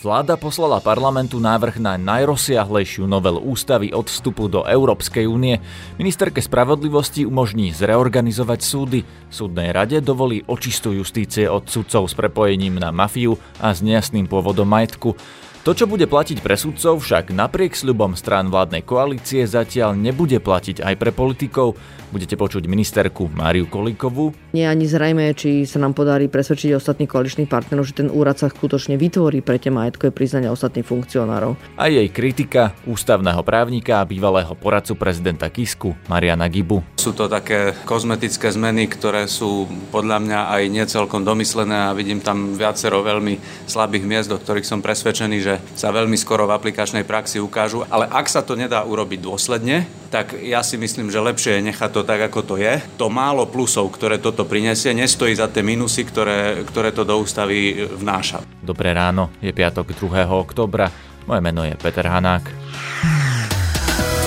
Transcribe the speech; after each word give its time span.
Vláda 0.00 0.40
poslala 0.40 0.80
parlamentu 0.80 1.36
návrh 1.36 1.76
na 1.76 2.00
najrozsiahlejšiu 2.00 3.04
novelu 3.04 3.36
ústavy 3.36 3.92
od 3.92 4.08
vstupu 4.08 4.48
do 4.48 4.64
Európskej 4.64 5.28
únie. 5.28 5.60
Ministerke 6.00 6.40
spravodlivosti 6.40 7.28
umožní 7.28 7.76
zreorganizovať 7.76 8.60
súdy. 8.64 9.04
Súdnej 9.28 9.76
rade 9.76 10.00
dovolí 10.00 10.40
očistú 10.48 10.96
justície 10.96 11.44
od 11.52 11.68
sudcov 11.68 12.08
s 12.08 12.16
prepojením 12.16 12.80
na 12.80 12.88
mafiu 12.88 13.36
a 13.60 13.76
s 13.76 13.84
nejasným 13.84 14.24
pôvodom 14.24 14.64
majetku. 14.64 15.20
To, 15.60 15.76
čo 15.76 15.84
bude 15.84 16.08
platiť 16.08 16.40
pre 16.40 16.56
sudcov, 16.56 17.04
však 17.04 17.36
napriek 17.36 17.76
sľubom 17.76 18.16
strán 18.16 18.48
vládnej 18.48 18.80
koalície 18.80 19.44
zatiaľ 19.44 19.92
nebude 19.92 20.40
platiť 20.40 20.80
aj 20.80 20.94
pre 20.96 21.12
politikov. 21.12 21.76
Budete 22.10 22.34
počuť 22.34 22.66
ministerku 22.66 23.30
Máriu 23.36 23.70
Kolíkovú. 23.70 24.34
Nie 24.50 24.66
ani 24.66 24.88
zrejme, 24.88 25.30
či 25.36 25.62
sa 25.62 25.78
nám 25.78 25.94
podarí 25.94 26.26
presvedčiť 26.26 26.74
ostatných 26.74 27.06
koaličných 27.06 27.46
partnerov, 27.46 27.86
že 27.86 28.02
ten 28.02 28.08
úrad 28.10 28.34
sa 28.34 28.50
skutočne 28.50 28.98
vytvorí 28.98 29.44
pre 29.44 29.62
tie 29.62 29.70
majetkové 29.70 30.10
priznania 30.10 30.50
ostatných 30.50 30.82
funkcionárov. 30.82 31.54
A 31.78 31.86
jej 31.86 32.08
kritika 32.10 32.74
ústavného 32.88 33.44
právnika 33.46 34.02
a 34.02 34.08
bývalého 34.08 34.50
poradcu 34.58 34.98
prezidenta 34.98 35.46
Kisku 35.52 35.94
Mariana 36.10 36.50
Gibu. 36.50 36.82
Sú 36.98 37.14
to 37.14 37.30
také 37.30 37.78
kozmetické 37.86 38.50
zmeny, 38.50 38.90
ktoré 38.90 39.30
sú 39.30 39.70
podľa 39.94 40.18
mňa 40.24 40.40
aj 40.56 40.62
necelkom 40.66 41.22
domyslené 41.22 41.92
a 41.92 41.94
vidím 41.94 42.18
tam 42.18 42.58
viacero 42.58 43.06
veľmi 43.06 43.38
slabých 43.70 44.08
miest, 44.08 44.34
do 44.34 44.40
ktorých 44.40 44.66
som 44.66 44.82
presvedčený, 44.82 45.36
že 45.38 45.49
že 45.50 45.58
sa 45.74 45.90
veľmi 45.90 46.14
skoro 46.14 46.46
v 46.46 46.54
aplikačnej 46.54 47.02
praxi 47.02 47.42
ukážu. 47.42 47.82
Ale 47.90 48.06
ak 48.06 48.30
sa 48.30 48.46
to 48.46 48.54
nedá 48.54 48.86
urobiť 48.86 49.18
dôsledne, 49.18 49.82
tak 50.14 50.38
ja 50.38 50.62
si 50.62 50.78
myslím, 50.78 51.10
že 51.10 51.18
lepšie 51.18 51.58
je 51.58 51.66
nechať 51.72 51.90
to 51.90 52.02
tak, 52.06 52.30
ako 52.30 52.40
to 52.46 52.54
je. 52.54 52.78
To 53.02 53.10
málo 53.10 53.50
plusov, 53.50 53.90
ktoré 53.90 54.22
toto 54.22 54.46
prinesie, 54.46 54.94
nestojí 54.94 55.34
za 55.34 55.50
tie 55.50 55.66
minusy, 55.66 56.06
ktoré, 56.06 56.62
ktoré 56.62 56.94
to 56.94 57.02
do 57.02 57.18
ústavy 57.18 57.86
vnáša. 57.90 58.46
Dobré 58.62 58.94
ráno, 58.94 59.34
je 59.42 59.50
piatok 59.50 59.90
2. 59.90 60.30
oktobra. 60.30 60.90
Moje 61.26 61.40
meno 61.42 61.66
je 61.66 61.74
Peter 61.78 62.06
Hanák. 62.06 62.46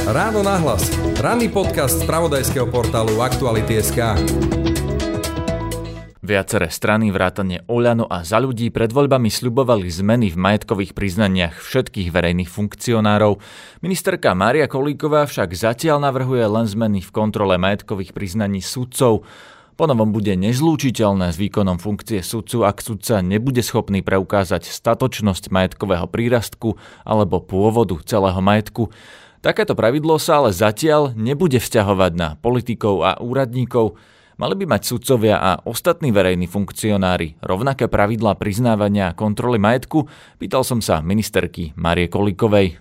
Ráno 0.04 0.44
nahlas. 0.44 0.92
Ranný 1.24 1.48
podcast 1.48 2.04
z 2.04 2.08
pravodajského 2.08 2.68
portálu 2.68 3.24
Aktuality.sk. 3.24 4.63
Viaceré 6.24 6.72
strany 6.72 7.12
vrátane 7.12 7.68
Oľano 7.68 8.08
a 8.08 8.24
za 8.24 8.40
ľudí 8.40 8.72
pred 8.72 8.88
voľbami 8.96 9.28
sľubovali 9.28 9.92
zmeny 9.92 10.32
v 10.32 10.40
majetkových 10.40 10.96
priznaniach 10.96 11.60
všetkých 11.60 12.16
verejných 12.16 12.48
funkcionárov. 12.48 13.44
Ministerka 13.84 14.32
Mária 14.32 14.72
Kolíková 14.72 15.28
však 15.28 15.52
zatiaľ 15.52 16.00
navrhuje 16.00 16.48
len 16.48 16.64
zmeny 16.64 17.04
v 17.04 17.12
kontrole 17.12 17.60
majetkových 17.60 18.16
priznaní 18.16 18.64
sudcov. 18.64 19.28
Ponovom 19.76 20.16
bude 20.16 20.32
nezlúčiteľné 20.40 21.36
s 21.36 21.36
výkonom 21.36 21.76
funkcie 21.84 22.24
sudcu, 22.24 22.72
ak 22.72 22.80
sudca 22.80 23.20
nebude 23.20 23.60
schopný 23.60 24.00
preukázať 24.00 24.64
statočnosť 24.64 25.52
majetkového 25.52 26.08
prírastku 26.08 26.80
alebo 27.04 27.44
pôvodu 27.44 28.00
celého 28.08 28.40
majetku. 28.40 28.96
Takéto 29.44 29.76
pravidlo 29.76 30.16
sa 30.24 30.40
ale 30.40 30.56
zatiaľ 30.56 31.12
nebude 31.20 31.60
vzťahovať 31.60 32.12
na 32.16 32.40
politikov 32.40 33.04
a 33.04 33.20
úradníkov. 33.20 34.00
Mali 34.44 34.60
by 34.60 34.76
mať 34.76 34.84
sudcovia 34.92 35.40
a 35.40 35.56
ostatní 35.64 36.12
verejní 36.12 36.52
funkcionári 36.52 37.40
rovnaké 37.40 37.88
pravidlá 37.88 38.36
priznávania 38.36 39.08
a 39.08 39.16
kontroly 39.16 39.56
majetku? 39.56 40.04
Pýtal 40.36 40.68
som 40.68 40.84
sa 40.84 41.00
ministerky 41.00 41.72
Marie 41.80 42.12
Kolikovej. 42.12 42.76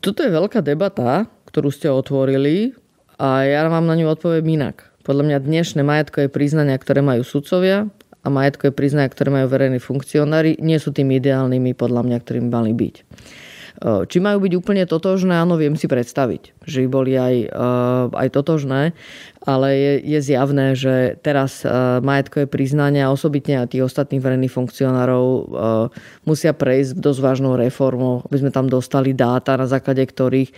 Toto 0.00 0.24
je 0.24 0.32
veľká 0.32 0.64
debata, 0.64 1.28
ktorú 1.52 1.68
ste 1.68 1.92
otvorili 1.92 2.72
a 3.20 3.44
ja 3.44 3.60
vám 3.68 3.84
na 3.84 3.92
ňu 3.92 4.08
odpoviem 4.08 4.56
inak. 4.56 4.88
Podľa 5.04 5.28
mňa 5.28 5.38
dnešné 5.44 5.84
majetkové 5.84 6.32
priznania, 6.32 6.80
ktoré 6.80 7.04
majú 7.04 7.28
sudcovia 7.28 7.92
a 8.24 8.32
majetkové 8.32 8.72
priznania, 8.72 9.12
ktoré 9.12 9.36
majú 9.36 9.52
verejní 9.52 9.84
funkcionári, 9.84 10.56
nie 10.64 10.80
sú 10.80 10.96
tými 10.96 11.20
ideálnymi 11.20 11.76
podľa 11.76 12.08
mňa, 12.08 12.16
ktorými 12.24 12.48
mali 12.48 12.72
byť. 12.72 12.94
Či 13.82 14.22
majú 14.22 14.46
byť 14.46 14.52
úplne 14.54 14.86
totožné, 14.86 15.42
áno, 15.42 15.58
viem 15.58 15.74
si 15.74 15.90
predstaviť, 15.90 16.54
že 16.70 16.86
boli 16.86 17.18
aj, 17.18 17.50
aj 18.14 18.28
totožné, 18.30 18.94
ale 19.42 19.68
je, 19.74 19.94
je 20.06 20.18
zjavné, 20.22 20.78
že 20.78 21.18
teraz 21.18 21.66
majetkové 21.98 22.46
priznania, 22.46 23.10
osobitne 23.10 23.66
tých 23.66 23.82
ostatných 23.82 24.22
verejných 24.22 24.54
funkcionárov, 24.54 25.26
musia 26.22 26.54
prejsť 26.54 26.94
dosť 26.94 27.20
vážnou 27.26 27.58
reformou, 27.58 28.22
aby 28.30 28.46
sme 28.46 28.54
tam 28.54 28.70
dostali 28.70 29.18
dáta, 29.18 29.58
na 29.58 29.66
základe 29.66 30.06
ktorých 30.06 30.54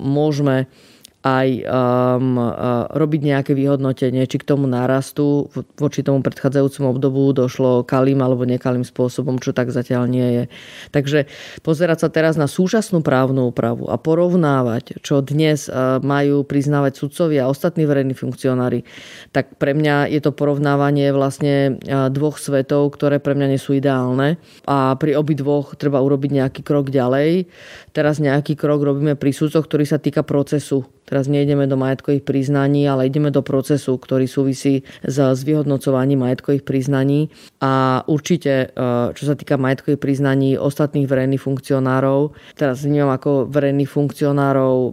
môžeme 0.00 0.72
aj 1.22 1.48
um, 1.62 2.34
uh, 2.34 2.90
robiť 2.90 3.20
nejaké 3.22 3.52
vyhodnotenie, 3.54 4.26
či 4.26 4.42
k 4.42 4.48
tomu 4.48 4.66
nárastu 4.66 5.46
voči 5.78 6.02
tomu 6.02 6.18
predchádzajúcemu 6.18 6.86
obdobu 6.90 7.30
došlo 7.30 7.86
kalým 7.86 8.18
alebo 8.26 8.42
nekalým 8.42 8.82
spôsobom, 8.82 9.38
čo 9.38 9.54
tak 9.54 9.70
zatiaľ 9.70 10.10
nie 10.10 10.28
je. 10.34 10.44
Takže 10.90 11.30
pozerať 11.62 12.06
sa 12.06 12.08
teraz 12.10 12.34
na 12.34 12.50
súčasnú 12.50 13.06
právnu 13.06 13.54
úpravu 13.54 13.86
a 13.86 13.96
porovnávať, 14.02 14.98
čo 15.06 15.22
dnes 15.22 15.70
uh, 15.70 16.02
majú 16.02 16.42
priznávať 16.42 16.98
sudcovia 16.98 17.46
a 17.46 17.50
ostatní 17.54 17.86
verejní 17.86 18.18
funkcionári, 18.18 18.82
tak 19.30 19.62
pre 19.62 19.78
mňa 19.78 20.10
je 20.10 20.18
to 20.18 20.34
porovnávanie 20.34 21.14
vlastne 21.14 21.78
uh, 21.86 22.10
dvoch 22.10 22.42
svetov, 22.42 22.98
ktoré 22.98 23.22
pre 23.22 23.38
mňa 23.38 23.46
nie 23.46 23.62
sú 23.62 23.78
ideálne 23.78 24.42
a 24.66 24.98
pri 24.98 25.14
obidvoch 25.14 25.78
treba 25.78 26.02
urobiť 26.02 26.30
nejaký 26.42 26.60
krok 26.66 26.90
ďalej. 26.90 27.46
Teraz 27.94 28.18
nejaký 28.18 28.58
krok 28.58 28.82
robíme 28.82 29.14
pri 29.14 29.30
sudcoch, 29.30 29.70
ktorý 29.70 29.86
sa 29.86 30.02
týka 30.02 30.26
procesu 30.26 30.82
Teraz 31.02 31.26
nejdeme 31.26 31.66
do 31.66 31.74
majetkových 31.74 32.22
priznaní, 32.22 32.86
ale 32.86 33.10
ideme 33.10 33.34
do 33.34 33.42
procesu, 33.42 33.98
ktorý 33.98 34.30
súvisí 34.30 34.86
s, 35.02 35.18
vyhodnocovaním 35.42 36.22
majetkových 36.22 36.62
priznaní. 36.62 37.26
A 37.58 38.06
určite, 38.06 38.70
e, 38.70 38.86
čo 39.12 39.24
sa 39.26 39.34
týka 39.34 39.58
majetkových 39.58 39.98
priznaní 39.98 40.54
ostatných 40.54 41.10
verejných 41.10 41.42
funkcionárov, 41.42 42.32
teraz 42.54 42.86
vnímam 42.86 43.10
ako 43.10 43.50
verejných 43.50 43.90
funkcionárov, 43.90 44.76
e, 44.78 44.90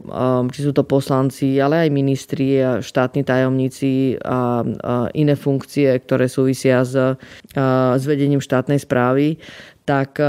či 0.49 0.59
sú 0.65 0.71
to 0.73 0.81
poslanci, 0.81 1.61
ale 1.61 1.87
aj 1.87 1.89
ministri, 1.93 2.57
štátni 2.81 3.21
tajomníci 3.21 4.17
a 4.25 4.65
iné 5.13 5.35
funkcie, 5.37 5.93
ktoré 6.03 6.25
súvisia 6.25 6.81
s, 6.81 6.97
e, 6.97 7.13
s 7.95 8.03
vedením 8.03 8.41
štátnej 8.41 8.81
správy, 8.81 9.37
tak, 9.85 10.21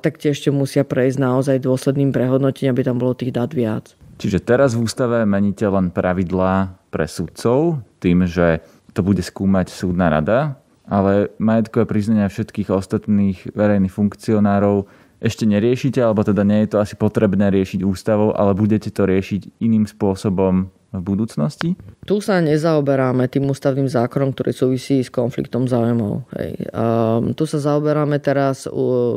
tak 0.00 0.16
tiež 0.16 0.32
ešte 0.32 0.48
musia 0.48 0.80
prejsť 0.80 1.20
naozaj 1.20 1.60
dôsledným 1.60 2.08
prehodnotením, 2.08 2.72
aby 2.72 2.88
tam 2.88 2.96
bolo 2.96 3.12
tých 3.12 3.36
dát 3.36 3.52
viac. 3.52 3.92
Čiže 4.18 4.38
teraz 4.42 4.78
v 4.78 4.86
ústave 4.86 5.26
meníte 5.26 5.66
len 5.66 5.90
pravidlá 5.90 6.78
pre 6.94 7.04
sudcov, 7.10 7.82
tým, 7.98 8.28
že 8.28 8.62
to 8.94 9.02
bude 9.02 9.20
skúmať 9.20 9.74
súdna 9.74 10.06
rada, 10.06 10.56
ale 10.86 11.34
majetkové 11.42 11.88
priznania 11.88 12.30
všetkých 12.30 12.70
ostatných 12.70 13.56
verejných 13.56 13.90
funkcionárov 13.90 14.86
ešte 15.24 15.48
neriešite, 15.48 16.04
alebo 16.04 16.20
teda 16.20 16.44
nie 16.44 16.62
je 16.64 16.76
to 16.76 16.78
asi 16.84 16.94
potrebné 17.00 17.48
riešiť 17.48 17.80
ústavou, 17.80 18.36
ale 18.36 18.52
budete 18.52 18.92
to 18.92 19.08
riešiť 19.08 19.56
iným 19.64 19.88
spôsobom 19.88 20.68
v 20.94 21.02
budúcnosti? 21.02 21.74
Tu 22.06 22.16
sa 22.22 22.38
nezaoberáme 22.38 23.26
tým 23.26 23.50
ústavným 23.50 23.90
zákonom, 23.90 24.30
ktorý 24.30 24.52
súvisí 24.54 25.02
s 25.02 25.10
konfliktom 25.10 25.66
záujmov. 25.66 26.22
Hej. 26.38 26.52
Um, 26.70 27.34
tu 27.34 27.50
sa 27.50 27.58
zaoberáme 27.58 28.22
teraz 28.22 28.70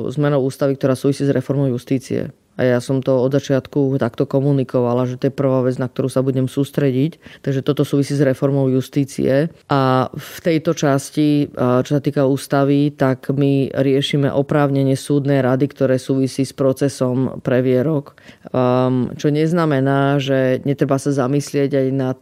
zmenou 0.10 0.42
ústavy, 0.42 0.74
ktorá 0.74 0.98
súvisí 0.98 1.22
s 1.28 1.30
reformou 1.30 1.70
justície. 1.70 2.34
A 2.58 2.66
ja 2.66 2.80
som 2.82 3.06
to 3.06 3.22
od 3.22 3.32
začiatku 3.38 4.02
takto 4.02 4.26
komunikovala, 4.26 5.06
že 5.06 5.22
to 5.22 5.30
je 5.30 5.38
prvá 5.38 5.62
vec, 5.62 5.78
na 5.78 5.86
ktorú 5.86 6.10
sa 6.10 6.26
budem 6.26 6.50
sústrediť. 6.50 7.46
Takže 7.46 7.62
toto 7.62 7.86
súvisí 7.86 8.18
s 8.18 8.26
reformou 8.26 8.66
justície. 8.68 9.54
A 9.70 10.10
v 10.10 10.38
tejto 10.42 10.74
časti, 10.74 11.54
čo 11.54 11.92
sa 11.94 12.02
týka 12.02 12.26
ústavy, 12.26 12.92
tak 12.98 13.30
my 13.30 13.70
riešime 13.78 14.34
oprávnenie 14.34 14.98
súdnej 14.98 15.46
rady, 15.46 15.70
ktoré 15.70 16.02
súvisí 16.02 16.44
s 16.44 16.52
procesom 16.58 17.40
previerok. 17.46 18.18
Um, 18.50 19.14
čo 19.14 19.30
neznamená, 19.30 20.18
že 20.18 20.66
netreba 20.66 20.98
sa 20.98 21.14
zamyslieť 21.14 21.72
aj 21.78 21.88
nad 21.94 22.20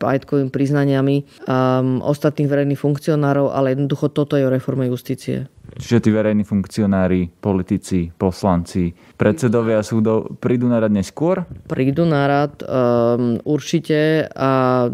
majetkovými 0.00 0.48
priznaniami 0.48 1.16
um, 1.44 2.00
ostatných 2.00 2.48
verejných 2.48 2.80
funkcionárov, 2.80 3.52
ale 3.52 3.76
jednoducho 3.76 4.08
toto 4.08 4.40
je 4.40 4.48
o 4.48 4.52
reforme 4.52 4.88
justície. 4.88 5.50
Čiže 5.76 6.08
tí 6.08 6.10
verejní 6.12 6.44
funkcionári, 6.48 7.28
politici, 7.28 8.08
poslanci, 8.16 8.96
predsedovia 9.20 9.84
súdov 9.84 10.40
prídu 10.40 10.72
na 10.72 10.80
rad 10.80 10.88
neskôr? 10.88 11.44
Prídu 11.68 12.08
na 12.08 12.24
rad 12.24 12.64
um, 12.64 13.36
určite 13.44 14.24
a 14.32 14.86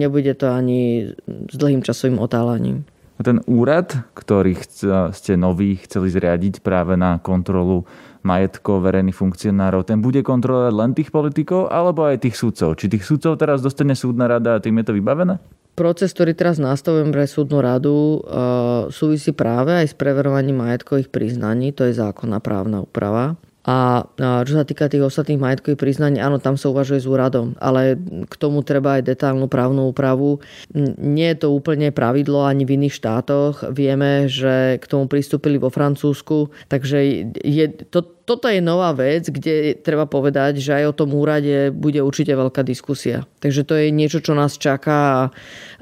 nebude 0.00 0.32
to 0.32 0.48
ani 0.48 1.12
s 1.28 1.54
dlhým 1.54 1.84
časovým 1.84 2.16
otálaním. 2.16 2.88
Ten 3.22 3.38
úrad, 3.46 4.08
ktorý 4.18 4.58
ste 5.14 5.38
noví 5.38 5.78
chceli 5.86 6.10
zriadiť 6.10 6.58
práve 6.58 6.98
na 6.98 7.22
kontrolu 7.22 7.86
majetkov 8.26 8.82
verejných 8.82 9.14
funkcionárov, 9.14 9.86
ten 9.86 10.02
bude 10.02 10.26
kontrolovať 10.26 10.72
len 10.74 10.90
tých 10.96 11.14
politikov 11.14 11.70
alebo 11.70 12.08
aj 12.08 12.24
tých 12.24 12.34
sudcov? 12.34 12.74
Či 12.80 12.90
tých 12.90 13.06
sudcov 13.06 13.38
teraz 13.38 13.62
dostane 13.62 13.94
súdna 13.94 14.26
rada 14.26 14.58
a 14.58 14.62
tým 14.62 14.80
je 14.80 14.84
to 14.90 14.96
vybavené? 14.96 15.38
Proces, 15.72 16.12
ktorý 16.12 16.36
teraz 16.36 16.60
nastavujem 16.60 17.16
pre 17.16 17.24
súdnu 17.24 17.64
radu, 17.64 18.20
súvisí 18.92 19.32
práve 19.32 19.72
aj 19.72 19.92
s 19.92 19.94
preverovaním 19.96 20.60
majetkových 20.60 21.08
priznaní, 21.08 21.72
to 21.72 21.88
je 21.88 21.96
zákonná 21.96 22.44
právna 22.44 22.84
úprava. 22.84 23.40
A 23.62 24.02
čo 24.18 24.58
sa 24.58 24.66
týka 24.66 24.90
tých 24.90 25.06
ostatných 25.06 25.38
majetkových 25.38 25.78
priznaní, 25.78 26.18
áno, 26.18 26.42
tam 26.42 26.58
sa 26.58 26.74
uvažuje 26.74 26.98
s 26.98 27.06
úradom, 27.06 27.54
ale 27.62 27.94
k 28.26 28.34
tomu 28.34 28.66
treba 28.66 28.98
aj 28.98 29.06
detálnu 29.06 29.46
právnu 29.46 29.94
úpravu. 29.94 30.42
Nie 30.98 31.38
je 31.38 31.46
to 31.46 31.54
úplne 31.54 31.94
pravidlo 31.94 32.42
ani 32.42 32.66
v 32.66 32.74
iných 32.82 32.98
štátoch. 32.98 33.62
Vieme, 33.70 34.26
že 34.26 34.82
k 34.82 34.84
tomu 34.90 35.06
pristúpili 35.06 35.62
vo 35.62 35.70
Francúzsku, 35.70 36.50
takže 36.66 37.30
je, 37.38 37.66
to, 37.86 38.02
toto 38.22 38.46
je 38.46 38.62
nová 38.62 38.94
vec, 38.94 39.26
kde 39.26 39.74
treba 39.78 40.06
povedať, 40.06 40.62
že 40.62 40.78
aj 40.78 40.84
o 40.94 40.96
tom 40.96 41.10
úrade 41.18 41.74
bude 41.74 41.98
určite 41.98 42.32
veľká 42.32 42.62
diskusia. 42.62 43.26
Takže 43.42 43.66
to 43.66 43.74
je 43.74 43.90
niečo, 43.90 44.22
čo 44.22 44.38
nás 44.38 44.54
čaká 44.54 45.30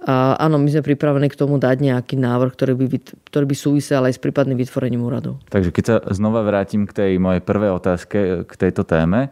a, 0.00 0.14
áno, 0.40 0.56
my 0.56 0.68
sme 0.72 0.82
pripravení 0.82 1.28
k 1.28 1.36
tomu 1.36 1.60
dať 1.60 1.76
nejaký 1.84 2.16
návrh, 2.16 2.52
ktorý 2.56 2.72
by, 2.80 2.86
ktorý 3.28 3.44
by 3.44 3.56
súvisel 3.56 4.02
aj 4.08 4.16
s 4.16 4.22
prípadným 4.22 4.56
vytvorením 4.56 5.04
úradu. 5.04 5.36
Takže 5.52 5.70
keď 5.70 5.84
sa 5.84 5.96
znova 6.08 6.40
vrátim 6.40 6.88
k 6.88 6.96
tej 6.96 7.12
mojej 7.20 7.44
prvej 7.44 7.76
otázke 7.76 8.48
k 8.48 8.52
tejto 8.56 8.88
téme, 8.88 9.28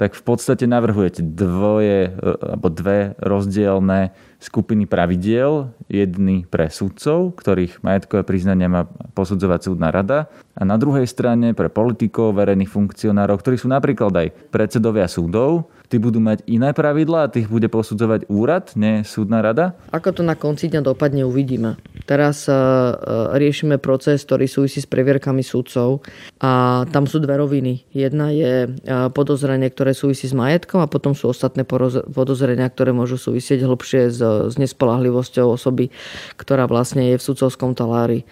tak 0.00 0.16
v 0.16 0.24
podstate 0.24 0.64
navrhujete 0.64 1.20
dvoje, 1.20 2.08
alebo 2.24 2.72
dve 2.72 3.12
rozdielne 3.20 4.16
skupiny 4.40 4.88
pravidiel. 4.88 5.76
Jedný 5.92 6.48
pre 6.48 6.72
sudcov, 6.72 7.36
ktorých 7.36 7.84
majetkové 7.84 8.24
priznania 8.24 8.72
má 8.72 8.88
posudzovať 9.12 9.60
súdna 9.68 9.92
rada. 9.92 10.32
A 10.56 10.64
na 10.64 10.80
druhej 10.80 11.04
strane 11.04 11.52
pre 11.52 11.68
politikov, 11.68 12.32
verejných 12.32 12.72
funkcionárov, 12.72 13.44
ktorí 13.44 13.60
sú 13.60 13.68
napríklad 13.68 14.16
aj 14.16 14.28
predsedovia 14.48 15.04
súdov, 15.04 15.68
tí 15.90 15.98
budú 15.98 16.22
mať 16.22 16.46
iné 16.46 16.70
pravidlá 16.70 17.26
a 17.26 17.32
tých 17.34 17.50
bude 17.50 17.66
posudzovať 17.66 18.30
úrad, 18.30 18.70
nie 18.78 19.02
súdna 19.02 19.42
rada? 19.42 19.74
Ako 19.90 20.14
to 20.14 20.22
na 20.22 20.38
konci 20.38 20.70
dňa 20.70 20.86
dopadne, 20.86 21.26
uvidíme. 21.26 21.82
Teraz 22.06 22.46
uh, 22.46 22.94
riešime 23.34 23.82
proces, 23.82 24.22
ktorý 24.22 24.46
súvisí 24.46 24.78
s 24.78 24.86
previerkami 24.86 25.42
súdcov 25.42 26.06
a 26.38 26.86
tam 26.94 27.10
sú 27.10 27.18
dve 27.18 27.42
roviny. 27.42 27.82
Jedna 27.90 28.30
je 28.30 28.70
uh, 28.70 29.10
podozrenie, 29.10 29.66
ktoré 29.66 29.90
súvisí 29.90 30.30
s 30.30 30.34
majetkom 30.34 30.78
a 30.78 30.86
potom 30.86 31.12
sú 31.18 31.26
ostatné 31.26 31.66
podozrenia, 31.66 32.70
ktoré 32.70 32.94
môžu 32.94 33.18
súvisieť 33.18 33.66
hlbšie 33.66 34.14
s 34.46 34.54
nespolahlivosťou 34.54 35.58
osoby, 35.58 35.90
ktorá 36.38 36.70
vlastne 36.70 37.10
je 37.10 37.18
v 37.18 37.26
sudcovskom 37.26 37.74
talári 37.74 38.22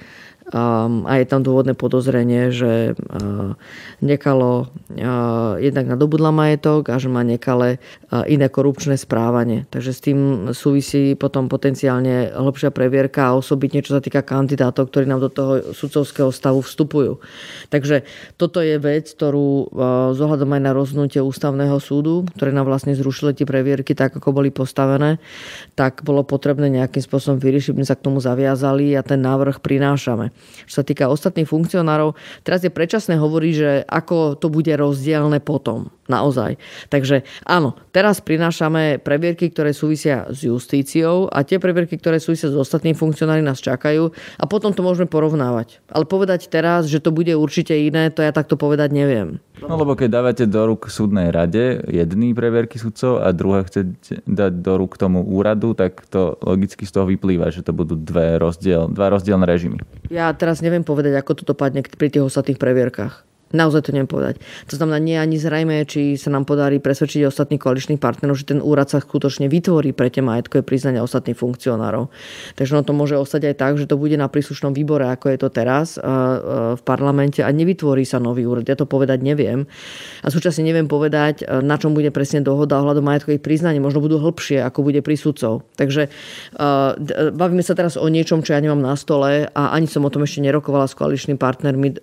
a 0.48 1.12
je 1.20 1.26
tam 1.28 1.44
dôvodné 1.44 1.76
podozrenie, 1.76 2.48
že 2.48 2.96
nekalo 4.00 4.72
jednak 5.60 5.84
nadobudla 5.84 6.32
majetok 6.32 6.88
a 6.88 6.96
že 6.96 7.12
má 7.12 7.20
nekalé 7.20 7.76
iné 8.24 8.48
korupčné 8.48 8.96
správanie. 8.96 9.68
Takže 9.68 9.92
s 9.92 10.00
tým 10.00 10.18
súvisí 10.56 11.12
potom 11.20 11.52
potenciálne 11.52 12.32
hlbšia 12.32 12.72
previerka 12.72 13.28
a 13.28 13.36
osobitne 13.36 13.84
čo 13.84 13.92
sa 13.92 14.00
týka 14.00 14.24
kandidátov, 14.24 14.88
ktorí 14.88 15.04
nám 15.04 15.20
do 15.20 15.28
toho 15.28 15.76
sudcovského 15.76 16.32
stavu 16.32 16.64
vstupujú. 16.64 17.20
Takže 17.68 18.08
toto 18.40 18.64
je 18.64 18.80
vec, 18.80 19.04
ktorú 19.12 19.68
zohľadom 20.16 20.48
aj 20.48 20.62
na 20.64 20.72
rozhodnutie 20.72 21.20
ústavného 21.20 21.76
súdu, 21.76 22.24
ktoré 22.40 22.56
nám 22.56 22.64
vlastne 22.64 22.96
zrušili 22.96 23.36
tie 23.36 23.44
previerky 23.44 23.92
tak, 23.92 24.16
ako 24.16 24.32
boli 24.32 24.48
postavené, 24.48 25.20
tak 25.76 26.00
bolo 26.08 26.24
potrebné 26.24 26.72
nejakým 26.72 27.04
spôsobom 27.04 27.36
vyriešiť, 27.36 27.76
my 27.76 27.84
sa 27.84 28.00
k 28.00 28.08
tomu 28.08 28.24
zaviazali 28.24 28.96
a 28.96 29.04
ten 29.04 29.20
návrh 29.20 29.60
prinášame. 29.60 30.32
Čo 30.66 30.80
sa 30.80 30.84
týka 30.84 31.08
ostatných 31.08 31.48
funkcionárov, 31.48 32.14
teraz 32.44 32.62
je 32.62 32.72
predčasné 32.72 33.16
hovoriť, 33.16 33.52
že 33.54 33.70
ako 33.88 34.36
to 34.36 34.52
bude 34.52 34.70
rozdielne 34.70 35.40
potom. 35.40 35.90
Naozaj. 36.08 36.56
Takže 36.88 37.28
áno, 37.44 37.76
teraz 37.92 38.24
prinášame 38.24 38.96
previerky, 38.96 39.52
ktoré 39.52 39.76
súvisia 39.76 40.24
s 40.32 40.40
justíciou 40.40 41.28
a 41.28 41.44
tie 41.44 41.60
previerky, 41.60 42.00
ktoré 42.00 42.16
súvisia 42.16 42.48
s 42.48 42.56
ostatnými 42.56 42.96
funkcionári 42.96 43.44
nás 43.44 43.60
čakajú 43.60 44.08
a 44.40 44.44
potom 44.48 44.72
to 44.72 44.80
môžeme 44.80 45.04
porovnávať. 45.04 45.84
Ale 45.92 46.08
povedať 46.08 46.48
teraz, 46.48 46.88
že 46.88 47.04
to 47.04 47.12
bude 47.12 47.28
určite 47.36 47.76
iné, 47.76 48.08
to 48.08 48.24
ja 48.24 48.32
takto 48.32 48.56
povedať 48.56 48.88
neviem. 48.88 49.36
No 49.60 49.74
lebo 49.76 49.98
keď 49.98 50.08
dávate 50.08 50.44
do 50.46 50.64
rúk 50.64 50.88
súdnej 50.88 51.34
rade 51.34 51.82
jedný 51.90 52.32
previerky 52.32 52.78
sudcov 52.78 53.20
a 53.20 53.34
druhé 53.34 53.66
chcete 53.66 54.22
dať 54.24 54.52
do 54.64 54.72
rúk 54.78 54.96
tomu 54.96 55.20
úradu, 55.26 55.74
tak 55.74 56.06
to 56.08 56.38
logicky 56.40 56.86
z 56.86 56.94
toho 56.94 57.04
vyplýva, 57.10 57.50
že 57.50 57.66
to 57.66 57.74
budú 57.74 57.98
dve 57.98 58.38
rozdiel, 58.38 58.88
dva 58.88 59.10
rozdielne 59.12 59.44
režimy. 59.44 59.82
Ja 60.08 60.27
teraz 60.32 60.64
neviem 60.64 60.82
povedať, 60.82 61.14
ako 61.20 61.32
to 61.36 61.42
dopadne 61.52 61.84
pri 61.84 62.08
tých 62.08 62.24
ostatných 62.24 62.56
previerkách. 62.56 63.27
Naozaj 63.52 63.86
to 63.86 63.92
neviem 63.92 64.08
povedať. 64.08 64.40
To 64.72 64.74
znamená, 64.80 64.98
nie 64.98 65.14
ani 65.20 65.36
zrejme, 65.38 65.84
či 65.86 66.16
sa 66.16 66.32
nám 66.32 66.48
podarí 66.48 66.80
presvedčiť 66.80 67.28
ostatných 67.28 67.60
koaličných 67.62 68.00
partnerov, 68.00 68.34
že 68.40 68.50
ten 68.50 68.64
úrad 68.64 68.90
sa 68.90 68.98
skutočne 68.98 69.46
vytvorí 69.46 69.94
pre 69.94 70.10
tie 70.10 70.24
majetkové 70.24 70.66
priznania 70.66 71.04
ostatných 71.04 71.36
funkcionárov. 71.38 72.10
Takže 72.56 72.72
ono 72.72 72.82
to 72.82 72.96
môže 72.96 73.14
ostať 73.20 73.52
aj 73.52 73.54
tak, 73.60 73.72
že 73.76 73.86
to 73.86 74.00
bude 74.00 74.16
na 74.16 74.26
príslušnom 74.26 74.72
výbore, 74.74 75.06
ako 75.06 75.30
je 75.30 75.38
to 75.38 75.48
teraz 75.52 76.00
v 76.00 76.82
parlamente 76.88 77.44
a 77.44 77.52
nevytvorí 77.52 78.02
sa 78.02 78.16
nový 78.16 78.48
úrad. 78.48 78.64
Ja 78.66 78.74
to 78.74 78.88
povedať 78.88 79.20
neviem. 79.22 79.68
A 80.24 80.32
súčasne 80.32 80.64
neviem 80.64 80.90
povedať, 80.90 81.46
na 81.62 81.78
čom 81.78 81.92
bude 81.92 82.10
presne 82.10 82.40
dohoda 82.42 82.80
ohľadom 82.80 83.04
majetkových 83.04 83.44
priznaní. 83.44 83.78
Možno 83.78 84.00
budú 84.00 84.16
hĺbšie, 84.18 84.64
ako 84.64 84.88
bude 84.88 85.04
pri. 85.04 85.14
Takže 85.18 86.08
bavíme 87.34 87.60
sa 87.60 87.74
teraz 87.74 87.98
o 87.98 88.06
niečom, 88.06 88.46
čo 88.46 88.54
ja 88.54 88.62
nemám 88.62 88.78
na 88.78 88.94
stole 88.94 89.50
a 89.50 89.74
ani 89.74 89.90
som 89.90 90.06
o 90.06 90.10
tom 90.14 90.22
ešte 90.22 90.38
nerokovala 90.46 90.86
s 90.86 90.94
koaličnými 90.94 91.34
partnermi 91.34 91.98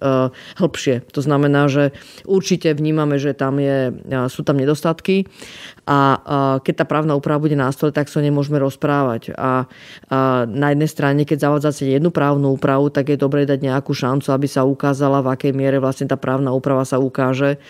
hĺbšie. 0.59 1.07
To 1.15 1.23
znamená, 1.23 1.34
znamená, 1.35 1.67
že 1.67 1.91
určite 2.23 2.71
vnímame, 2.71 3.19
že 3.19 3.35
tam 3.35 3.59
je, 3.59 3.91
sú 4.31 4.47
tam 4.47 4.55
nedostatky 4.55 5.27
a 5.85 6.19
keď 6.65 6.73
tá 6.81 6.85
právna 6.89 7.13
úprava 7.13 7.45
bude 7.45 7.53
na 7.53 7.69
stole, 7.69 7.93
tak 7.93 8.09
sa 8.09 8.21
nemôžeme 8.21 8.57
rozprávať. 8.57 9.37
A, 9.37 9.69
na 10.49 10.67
jednej 10.73 10.89
strane, 10.89 11.21
keď 11.23 11.45
zavádzate 11.45 11.85
jednu 11.85 12.09
právnu 12.09 12.57
úpravu, 12.57 12.89
tak 12.89 13.13
je 13.13 13.21
dobré 13.21 13.45
dať 13.45 13.61
nejakú 13.61 13.93
šancu, 13.93 14.33
aby 14.33 14.49
sa 14.49 14.65
ukázala, 14.65 15.21
v 15.21 15.31
akej 15.37 15.53
miere 15.53 15.77
vlastne 15.77 16.09
tá 16.09 16.17
právna 16.17 16.49
úprava 16.51 16.81
sa 16.89 16.97
ukáže, 16.97 17.61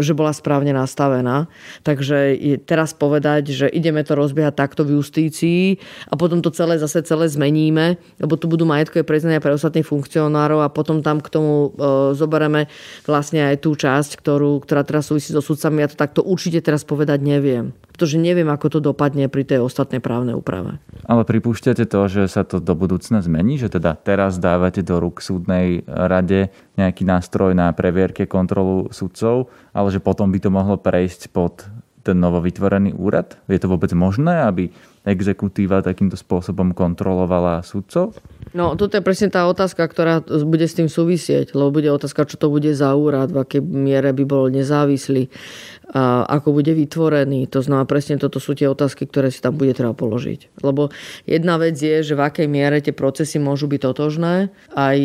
že 0.00 0.12
bola 0.16 0.32
správne 0.32 0.72
nastavená. 0.72 1.52
Takže 1.84 2.36
teraz 2.64 2.96
povedať, 2.96 3.52
že 3.52 3.66
ideme 3.68 4.00
to 4.00 4.16
rozbiehať 4.16 4.54
takto 4.56 4.88
v 4.88 4.96
justícii 4.96 5.76
a 6.08 6.16
potom 6.16 6.40
to 6.40 6.48
celé 6.48 6.80
zase 6.80 7.04
celé 7.04 7.28
zmeníme, 7.28 8.00
lebo 8.22 8.40
tu 8.40 8.48
budú 8.48 8.64
majetkové 8.64 9.04
priznania 9.04 9.42
pre 9.42 9.52
ostatných 9.52 9.84
funkcionárov 9.84 10.64
a 10.64 10.72
potom 10.72 11.04
tam 11.04 11.20
k 11.20 11.28
tomu 11.28 11.74
zoberieme 12.14 12.70
vlastne 13.04 13.44
aj 13.52 13.60
tú 13.60 13.76
časť, 13.76 14.16
ktorú, 14.16 14.64
ktorá 14.64 14.86
teraz 14.86 15.10
súvisí 15.10 15.34
so 15.34 15.44
sudcami. 15.44 15.84
Ja 15.84 15.90
to 15.90 15.98
takto 15.98 16.22
určite 16.22 16.53
teraz 16.60 16.86
povedať 16.86 17.24
neviem. 17.24 17.72
Pretože 17.94 18.18
neviem, 18.18 18.50
ako 18.50 18.78
to 18.78 18.78
dopadne 18.82 19.30
pri 19.30 19.46
tej 19.46 19.62
ostatnej 19.62 20.02
právnej 20.02 20.34
úprave. 20.34 20.82
Ale 21.06 21.22
pripúšťate 21.22 21.86
to, 21.86 22.00
že 22.10 22.26
sa 22.26 22.42
to 22.42 22.58
do 22.58 22.74
budúcna 22.74 23.22
zmení? 23.22 23.54
Že 23.54 23.78
teda 23.78 23.94
teraz 23.94 24.42
dávate 24.42 24.82
do 24.82 24.98
rúk 24.98 25.22
súdnej 25.22 25.86
rade 25.86 26.50
nejaký 26.74 27.06
nástroj 27.06 27.54
na 27.54 27.70
previerke 27.70 28.26
kontrolu 28.26 28.90
sudcov, 28.90 29.46
ale 29.70 29.94
že 29.94 30.02
potom 30.02 30.34
by 30.34 30.38
to 30.42 30.50
mohlo 30.50 30.74
prejsť 30.74 31.30
pod 31.30 31.70
ten 32.02 32.18
novovytvorený 32.18 32.98
úrad? 32.98 33.38
Je 33.48 33.62
to 33.62 33.70
vôbec 33.70 33.94
možné, 33.94 34.42
aby 34.42 34.74
exekutíva 35.04 35.84
takýmto 35.84 36.16
spôsobom 36.16 36.72
kontrolovala 36.72 37.60
sudcov? 37.60 38.16
No, 38.56 38.72
toto 38.78 38.96
je 38.96 39.02
presne 39.04 39.28
tá 39.28 39.44
otázka, 39.44 39.84
ktorá 39.84 40.24
bude 40.24 40.64
s 40.64 40.78
tým 40.78 40.88
súvisieť, 40.88 41.52
lebo 41.52 41.74
bude 41.74 41.90
otázka, 41.90 42.24
čo 42.24 42.40
to 42.40 42.48
bude 42.48 42.72
za 42.72 42.94
úrad, 42.96 43.34
v 43.34 43.44
akej 43.44 43.60
miere 43.60 44.14
by 44.16 44.24
bol 44.24 44.46
nezávislý, 44.48 45.28
a 45.94 46.26
ako 46.26 46.58
bude 46.58 46.72
vytvorený. 46.74 47.50
To 47.50 47.60
znamená, 47.60 47.84
presne 47.86 48.16
toto 48.16 48.40
sú 48.40 48.56
tie 48.56 48.66
otázky, 48.66 49.06
ktoré 49.10 49.28
si 49.28 49.38
tam 49.42 49.54
bude 49.58 49.76
treba 49.76 49.92
položiť. 49.92 50.64
Lebo 50.64 50.90
jedna 51.28 51.60
vec 51.60 51.76
je, 51.76 52.02
že 52.02 52.14
v 52.16 52.24
akej 52.24 52.46
miere 52.48 52.80
tie 52.80 52.94
procesy 52.94 53.36
môžu 53.42 53.66
byť 53.68 53.80
totožné, 53.84 54.54
aj 54.74 54.98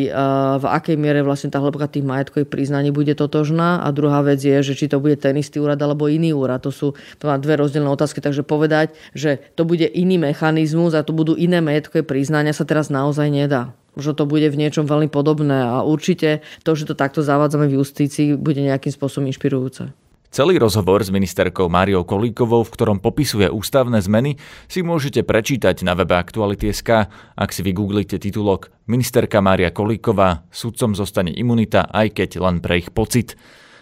v 0.61 0.65
akej 0.65 0.95
miere 0.97 1.25
vlastne 1.25 1.51
tá 1.51 1.59
hĺbka 1.59 1.89
tých 1.89 2.05
majetkových 2.05 2.49
priznaní 2.49 2.93
bude 2.93 3.17
totožná 3.17 3.81
a 3.81 3.87
druhá 3.91 4.21
vec 4.21 4.39
je, 4.39 4.61
že 4.61 4.73
či 4.77 4.85
to 4.87 5.01
bude 5.01 5.17
ten 5.17 5.35
istý 5.37 5.57
úrad 5.57 5.81
alebo 5.81 6.05
iný 6.05 6.37
úrad. 6.37 6.61
To 6.63 6.71
sú 6.71 6.93
to 7.17 7.25
dve 7.41 7.59
rozdielne 7.59 7.89
otázky, 7.89 8.21
takže 8.21 8.45
povedať, 8.45 8.93
že 9.17 9.41
to 9.57 9.65
bude 9.65 9.88
iný 9.91 10.21
mechanizmus 10.21 10.93
a 10.93 11.01
to 11.01 11.11
budú 11.11 11.33
iné 11.33 11.59
majetkové 11.59 12.05
priznania 12.05 12.53
sa 12.53 12.63
teraz 12.63 12.93
naozaj 12.93 13.27
nedá. 13.33 13.73
Možno 13.97 14.13
to 14.15 14.29
bude 14.29 14.47
v 14.47 14.59
niečom 14.59 14.87
veľmi 14.87 15.11
podobné 15.11 15.65
a 15.65 15.83
určite 15.83 16.45
to, 16.63 16.71
že 16.77 16.87
to 16.87 16.95
takto 16.95 17.25
zavádzame 17.25 17.67
v 17.67 17.81
justícii, 17.81 18.37
bude 18.37 18.61
nejakým 18.63 18.93
spôsobom 18.93 19.27
inšpirujúce. 19.27 19.91
Celý 20.29 20.61
rozhovor 20.61 21.01
s 21.01 21.09
ministerkou 21.09 21.73
Máriou 21.73 22.05
Kolíkovou, 22.05 22.61
v 22.61 22.69
ktorom 22.69 23.01
popisuje 23.01 23.49
ústavné 23.49 23.97
zmeny, 23.97 24.37
si 24.69 24.85
môžete 24.85 25.25
prečítať 25.25 25.81
na 25.81 25.97
webe 25.97 26.13
Aktuality.sk, 26.13 27.09
ak 27.33 27.49
si 27.49 27.65
vygooglite 27.65 28.21
titulok 28.21 28.69
Ministerka 28.85 29.41
Mária 29.41 29.73
Kolíková, 29.73 30.45
sudcom 30.53 30.93
zostane 30.93 31.33
imunita, 31.33 31.89
aj 31.89 32.13
keď 32.13 32.29
len 32.45 32.61
pre 32.61 32.77
ich 32.77 32.93
pocit. 32.93 33.33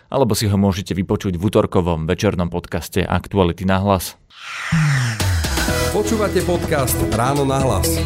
Alebo 0.08 0.40
si 0.40 0.48
ho 0.48 0.56
môžete 0.56 0.96
vypočuť 0.96 1.36
v 1.36 1.46
útorkovom 1.52 2.08
večernom 2.08 2.48
podcaste 2.48 3.04
Aktuality 3.04 3.68
na 3.68 3.84
hlas. 3.84 4.16
Počúvate 5.98 6.46
podcast 6.46 6.94
Ráno 7.10 7.42
na 7.42 7.58
hlas. 7.58 7.98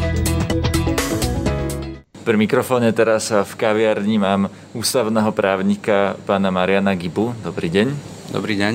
Pri 2.24 2.40
mikrofóne 2.40 2.88
teraz 2.96 3.28
v 3.36 3.52
kaviarni 3.60 4.16
mám 4.16 4.48
ústavného 4.72 5.28
právnika 5.36 6.16
pána 6.24 6.56
Mariana 6.56 6.96
Gibu. 6.96 7.36
Dobrý 7.44 7.68
deň. 7.68 7.88
Dobrý 8.32 8.56
deň. 8.56 8.74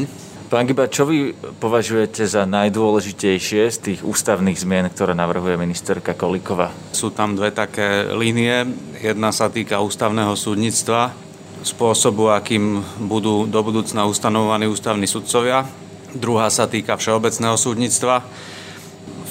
Pán 0.52 0.68
Giba, 0.68 0.92
čo 0.92 1.08
vy 1.08 1.32
považujete 1.32 2.28
za 2.28 2.44
najdôležitejšie 2.44 3.72
z 3.72 3.78
tých 3.80 4.00
ústavných 4.04 4.60
zmien, 4.60 4.84
ktoré 4.92 5.16
navrhuje 5.16 5.56
ministerka 5.56 6.12
Kolíková? 6.12 6.68
Sú 6.92 7.08
tam 7.08 7.40
dve 7.40 7.56
také 7.56 8.12
línie. 8.12 8.68
Jedna 9.00 9.32
sa 9.32 9.48
týka 9.48 9.80
ústavného 9.80 10.36
súdnictva. 10.36 11.16
spôsobu, 11.64 12.36
akým 12.36 12.84
budú 13.08 13.48
do 13.48 13.64
budúcna 13.64 14.04
ustanovovaní 14.04 14.68
ústavní 14.68 15.08
sudcovia. 15.08 15.64
Druhá 16.12 16.52
sa 16.52 16.68
týka 16.68 17.00
všeobecného 17.00 17.56
súdnictva, 17.56 18.20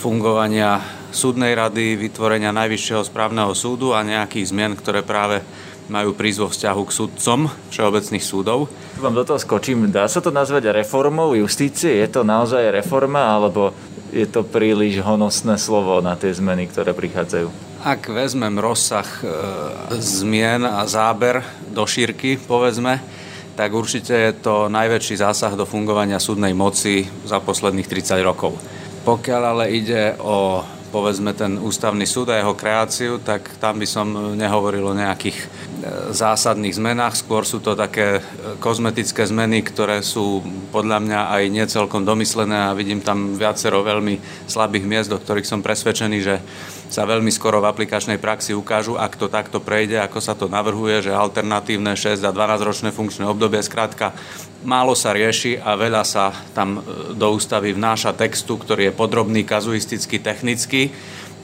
fungovania 0.06 0.86
súdnej 1.10 1.58
rady, 1.58 1.98
vytvorenia 1.98 2.54
Najvyššieho 2.54 3.02
správneho 3.10 3.58
súdu 3.58 3.98
a 3.98 4.06
nejakých 4.06 4.54
zmien, 4.54 4.78
ktoré 4.78 5.02
práve 5.02 5.42
majú 5.90 6.14
prísť 6.14 6.40
vo 6.46 6.50
vzťahu 6.54 6.82
k 6.86 6.92
súdcom 6.94 7.40
všeobecných 7.74 8.22
súdov. 8.22 8.70
Vám 9.02 9.18
do 9.18 9.26
toho 9.26 9.42
skočím. 9.42 9.90
Dá 9.90 10.06
sa 10.06 10.22
to 10.22 10.30
nazvať 10.30 10.70
reformou 10.70 11.34
justície? 11.34 12.06
Je 12.06 12.06
to 12.06 12.22
naozaj 12.22 12.70
reforma, 12.70 13.34
alebo 13.34 13.74
je 14.14 14.30
to 14.30 14.46
príliš 14.46 15.02
honosné 15.02 15.58
slovo 15.58 15.98
na 16.06 16.14
tie 16.14 16.30
zmeny, 16.30 16.70
ktoré 16.70 16.94
prichádzajú? 16.94 17.50
Ak 17.82 18.06
vezmem 18.06 18.62
rozsah 18.62 19.10
e, 19.26 19.26
zmien 19.98 20.70
a 20.70 20.86
záber 20.86 21.42
do 21.74 21.82
šírky, 21.90 22.38
povedzme, 22.38 23.02
tak 23.58 23.74
určite 23.74 24.14
je 24.14 24.34
to 24.38 24.70
najväčší 24.70 25.18
zásah 25.18 25.58
do 25.58 25.66
fungovania 25.66 26.22
súdnej 26.22 26.54
moci 26.54 27.10
za 27.26 27.42
posledných 27.42 27.90
30 27.90 28.22
rokov. 28.22 28.54
Pokiaľ 29.06 29.42
ale 29.54 29.66
ide 29.70 30.18
o 30.18 30.66
povedzme 30.96 31.36
ten 31.36 31.60
ústavný 31.60 32.08
súd 32.08 32.32
a 32.32 32.40
jeho 32.40 32.56
kreáciu, 32.56 33.20
tak 33.20 33.60
tam 33.60 33.84
by 33.84 33.84
som 33.84 34.08
nehovoril 34.40 34.88
o 34.88 34.96
nejakých 34.96 35.36
e, 35.36 35.46
zásadných 36.16 36.72
zmenách. 36.72 37.20
Skôr 37.20 37.44
sú 37.44 37.60
to 37.60 37.76
také 37.76 38.18
e, 38.18 38.22
kozmetické 38.64 39.28
zmeny, 39.28 39.60
ktoré 39.60 40.00
sú 40.00 40.40
podľa 40.72 41.04
mňa 41.04 41.20
aj 41.36 41.44
necelkom 41.52 42.08
domyslené 42.08 42.72
a 42.72 42.78
vidím 42.78 43.04
tam 43.04 43.36
viacero 43.36 43.84
veľmi 43.84 44.48
slabých 44.48 44.88
miest, 44.88 45.12
do 45.12 45.20
ktorých 45.20 45.44
som 45.44 45.60
presvedčený, 45.60 46.18
že 46.24 46.40
sa 46.88 47.04
veľmi 47.04 47.34
skoro 47.34 47.60
v 47.60 47.68
aplikačnej 47.76 48.16
praxi 48.16 48.56
ukážu, 48.56 48.96
ak 48.96 49.20
to 49.20 49.28
takto 49.28 49.60
prejde, 49.60 50.00
ako 50.00 50.24
sa 50.24 50.32
to 50.32 50.48
navrhuje, 50.48 51.12
že 51.12 51.12
alternatívne 51.12 51.92
6 51.92 52.24
a 52.24 52.32
12 52.32 52.64
ročné 52.64 52.90
funkčné 52.96 53.28
obdobie, 53.28 53.60
skrátka 53.60 54.16
málo 54.66 54.98
sa 54.98 55.14
rieši 55.14 55.62
a 55.62 55.78
veľa 55.78 56.04
sa 56.04 56.34
tam 56.52 56.82
e, 56.82 57.14
do 57.14 57.28
ústavy 57.32 57.72
vnáša 57.72 58.18
textu, 58.18 58.58
ktorý 58.60 58.92
je 58.92 58.98
podrobný, 58.98 59.46
kazuistický, 59.46 60.20
technický 60.20 60.92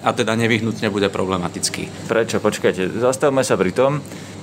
a 0.02 0.12
teda 0.12 0.34
nevyhnutne 0.34 0.90
bude 0.90 1.08
problematický. 1.08 2.10
Prečo? 2.10 2.42
Počkajte, 2.42 2.98
zastavme 2.98 3.46
sa 3.46 3.54
pri 3.56 3.72
tom, 3.72 4.02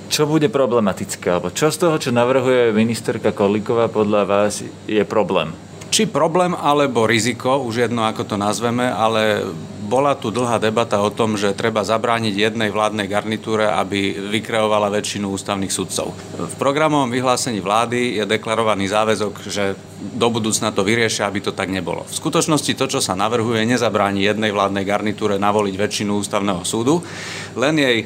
čo 0.09 0.25
bude 0.25 0.49
problematické, 0.49 1.29
alebo 1.29 1.53
čo 1.53 1.69
z 1.69 1.77
toho, 1.85 1.95
čo 2.01 2.09
navrhuje 2.09 2.73
ministerka 2.73 3.35
Kolíková 3.35 3.91
podľa 3.91 4.25
vás 4.25 4.65
je 4.89 5.03
problém? 5.05 5.68
Či 5.89 6.05
problém 6.05 6.53
alebo 6.53 7.09
riziko, 7.09 7.65
už 7.65 7.89
jedno 7.89 8.05
ako 8.05 8.23
to 8.23 8.35
nazveme, 8.37 8.85
ale 8.85 9.41
bola 9.89 10.13
tu 10.13 10.29
dlhá 10.29 10.61
debata 10.61 11.01
o 11.01 11.09
tom, 11.09 11.33
že 11.33 11.57
treba 11.57 11.81
zabrániť 11.81 12.33
jednej 12.37 12.69
vládnej 12.69 13.09
garnitúre, 13.09 13.65
aby 13.65 14.13
vykreovala 14.29 14.93
väčšinu 14.93 15.33
ústavných 15.33 15.73
sudcov. 15.73 16.13
V 16.37 16.55
programovom 16.61 17.09
vyhlásení 17.09 17.57
vlády 17.57 18.21
je 18.21 18.23
deklarovaný 18.29 18.85
záväzok, 18.85 19.33
že 19.49 19.73
do 19.99 20.29
budúcna 20.29 20.69
to 20.69 20.85
vyriešia, 20.85 21.25
aby 21.25 21.41
to 21.41 21.57
tak 21.57 21.73
nebolo. 21.73 22.05
V 22.05 22.13
skutočnosti 22.21 22.77
to, 22.77 22.85
čo 22.85 23.01
sa 23.01 23.17
navrhuje, 23.17 23.65
nezabráni 23.65 24.21
jednej 24.21 24.53
vládnej 24.53 24.85
garnitúre 24.85 25.41
navoliť 25.41 25.73
väčšinu 25.73 26.21
ústavného 26.21 26.61
súdu, 26.61 27.01
len 27.57 27.75
jej 27.81 28.05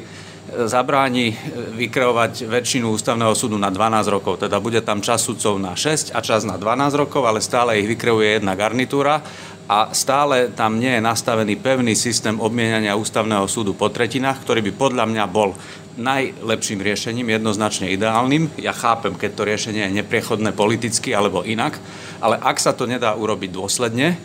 zabráni 0.66 1.34
vykreovať 1.74 2.46
väčšinu 2.46 2.94
ústavného 2.94 3.34
súdu 3.34 3.58
na 3.58 3.68
12 3.68 4.06
rokov. 4.08 4.42
Teda 4.42 4.62
bude 4.62 4.78
tam 4.80 5.02
čas 5.02 5.26
sudcov 5.26 5.58
na 5.58 5.74
6 5.74 6.14
a 6.14 6.22
čas 6.22 6.46
na 6.46 6.54
12 6.54 6.94
rokov, 6.94 7.26
ale 7.26 7.42
stále 7.42 7.82
ich 7.82 7.90
vykreuje 7.90 8.38
jedna 8.38 8.54
garnitúra 8.54 9.20
a 9.64 9.90
stále 9.96 10.52
tam 10.52 10.76
nie 10.76 10.92
je 10.92 11.02
nastavený 11.02 11.56
pevný 11.56 11.96
systém 11.96 12.36
obmienania 12.36 12.94
ústavného 13.00 13.48
súdu 13.48 13.72
po 13.72 13.88
tretinách, 13.88 14.44
ktorý 14.44 14.60
by 14.70 14.72
podľa 14.76 15.04
mňa 15.08 15.24
bol 15.26 15.56
najlepším 15.94 16.82
riešením, 16.82 17.32
jednoznačne 17.32 17.88
ideálnym. 17.94 18.50
Ja 18.58 18.74
chápem, 18.74 19.14
keď 19.14 19.30
to 19.32 19.46
riešenie 19.46 19.82
je 19.88 19.96
nepriechodné 20.02 20.52
politicky 20.52 21.14
alebo 21.14 21.46
inak, 21.46 21.78
ale 22.18 22.36
ak 22.36 22.58
sa 22.60 22.74
to 22.74 22.84
nedá 22.84 23.14
urobiť 23.14 23.50
dôsledne, 23.54 24.18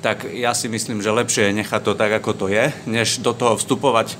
tak 0.00 0.32
ja 0.32 0.56
si 0.56 0.66
myslím, 0.72 1.04
že 1.04 1.12
lepšie 1.12 1.52
je 1.52 1.58
nechať 1.60 1.80
to 1.84 1.92
tak, 1.92 2.08
ako 2.24 2.32
to 2.32 2.46
je, 2.48 2.72
než 2.88 3.20
do 3.20 3.36
toho 3.36 3.60
vstupovať 3.60 4.16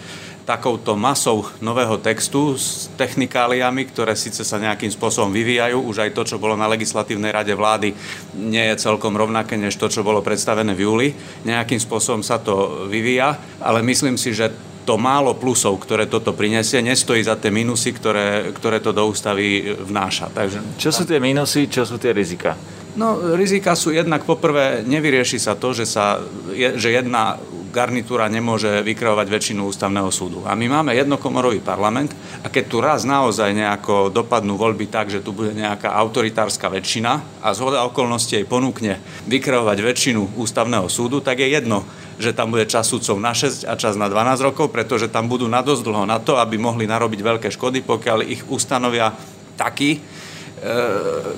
takouto 0.50 0.98
masou 0.98 1.46
nového 1.62 1.94
textu 2.02 2.58
s 2.58 2.90
technikáliami, 2.98 3.86
ktoré 3.86 4.18
síce 4.18 4.42
sa 4.42 4.58
nejakým 4.58 4.90
spôsobom 4.90 5.30
vyvíjajú. 5.30 5.78
Už 5.78 6.02
aj 6.02 6.10
to, 6.10 6.26
čo 6.26 6.42
bolo 6.42 6.58
na 6.58 6.66
legislatívnej 6.66 7.30
rade 7.30 7.54
vlády, 7.54 7.94
nie 8.34 8.64
je 8.74 8.82
celkom 8.82 9.14
rovnaké, 9.14 9.54
než 9.54 9.78
to, 9.78 9.86
čo 9.86 10.02
bolo 10.02 10.18
predstavené 10.26 10.74
v 10.74 10.82
júli. 10.82 11.08
Nejakým 11.46 11.78
spôsobom 11.78 12.26
sa 12.26 12.42
to 12.42 12.82
vyvíja, 12.90 13.38
ale 13.62 13.86
myslím 13.86 14.18
si, 14.18 14.34
že 14.34 14.50
to 14.82 14.98
málo 14.98 15.38
plusov, 15.38 15.78
ktoré 15.86 16.10
toto 16.10 16.34
prinesie, 16.34 16.82
nestojí 16.82 17.22
za 17.22 17.38
tie 17.38 17.54
minusy, 17.54 17.94
ktoré, 17.94 18.50
ktoré 18.50 18.82
to 18.82 18.90
do 18.90 19.06
ústavy 19.06 19.70
vnáša. 19.78 20.34
Takže... 20.34 20.82
Čo 20.82 20.90
sú 20.90 21.02
tie 21.06 21.22
minusy, 21.22 21.70
čo 21.70 21.86
sú 21.86 21.94
tie 21.94 22.10
rizika? 22.10 22.58
No, 22.98 23.38
rizika 23.38 23.78
sú 23.78 23.94
jednak 23.94 24.26
poprvé, 24.26 24.82
nevyrieši 24.82 25.38
sa 25.38 25.54
to, 25.54 25.70
že, 25.70 25.86
sa, 25.86 26.18
že 26.50 26.90
jedna 26.90 27.38
garnitúra 27.70 28.26
nemôže 28.26 28.68
vykreovať 28.82 29.26
väčšinu 29.30 29.70
ústavného 29.70 30.10
súdu. 30.10 30.42
A 30.44 30.58
my 30.58 30.66
máme 30.66 30.92
jednokomorový 30.98 31.62
parlament 31.62 32.12
a 32.42 32.50
keď 32.50 32.64
tu 32.66 32.76
raz 32.82 33.06
naozaj 33.06 33.54
nejako 33.54 34.10
dopadnú 34.10 34.58
voľby 34.58 34.90
tak, 34.90 35.08
že 35.08 35.22
tu 35.22 35.30
bude 35.30 35.54
nejaká 35.54 35.94
autoritárska 35.94 36.66
väčšina 36.68 37.40
a 37.40 37.48
zhoda 37.54 37.86
okolností 37.86 38.42
jej 38.42 38.46
ponúkne 38.46 38.98
vykreovať 39.30 39.78
väčšinu 39.80 40.36
ústavného 40.36 40.90
súdu, 40.90 41.22
tak 41.22 41.40
je 41.40 41.48
jedno, 41.48 41.86
že 42.20 42.34
tam 42.34 42.52
bude 42.52 42.66
čas 42.66 42.90
súdcov 42.90 43.16
na 43.16 43.32
6 43.32 43.64
a 43.64 43.78
čas 43.78 43.94
na 43.94 44.10
12 44.10 44.44
rokov, 44.44 44.68
pretože 44.68 45.08
tam 45.08 45.30
budú 45.30 45.48
na 45.48 45.64
dosť 45.64 45.82
dlho 45.86 46.04
na 46.04 46.20
to, 46.20 46.36
aby 46.36 46.60
mohli 46.60 46.84
narobiť 46.84 47.20
veľké 47.22 47.48
škody, 47.54 47.86
pokiaľ 47.86 48.28
ich 48.28 48.42
ustanovia 48.50 49.14
takí, 49.56 49.96
E, 49.96 50.29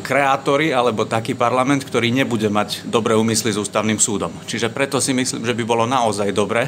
kreátori 0.02 0.75
alebo 0.75 1.07
taký 1.07 1.38
parlament, 1.38 1.87
ktorý 1.87 2.11
nebude 2.11 2.50
mať 2.50 2.83
dobré 2.91 3.14
úmysly 3.14 3.55
s 3.55 3.61
ústavným 3.62 4.02
súdom. 4.02 4.35
Čiže 4.50 4.75
preto 4.75 4.99
si 4.99 5.14
myslím, 5.14 5.47
že 5.47 5.55
by 5.55 5.62
bolo 5.62 5.87
naozaj 5.87 6.35
dobre 6.35 6.67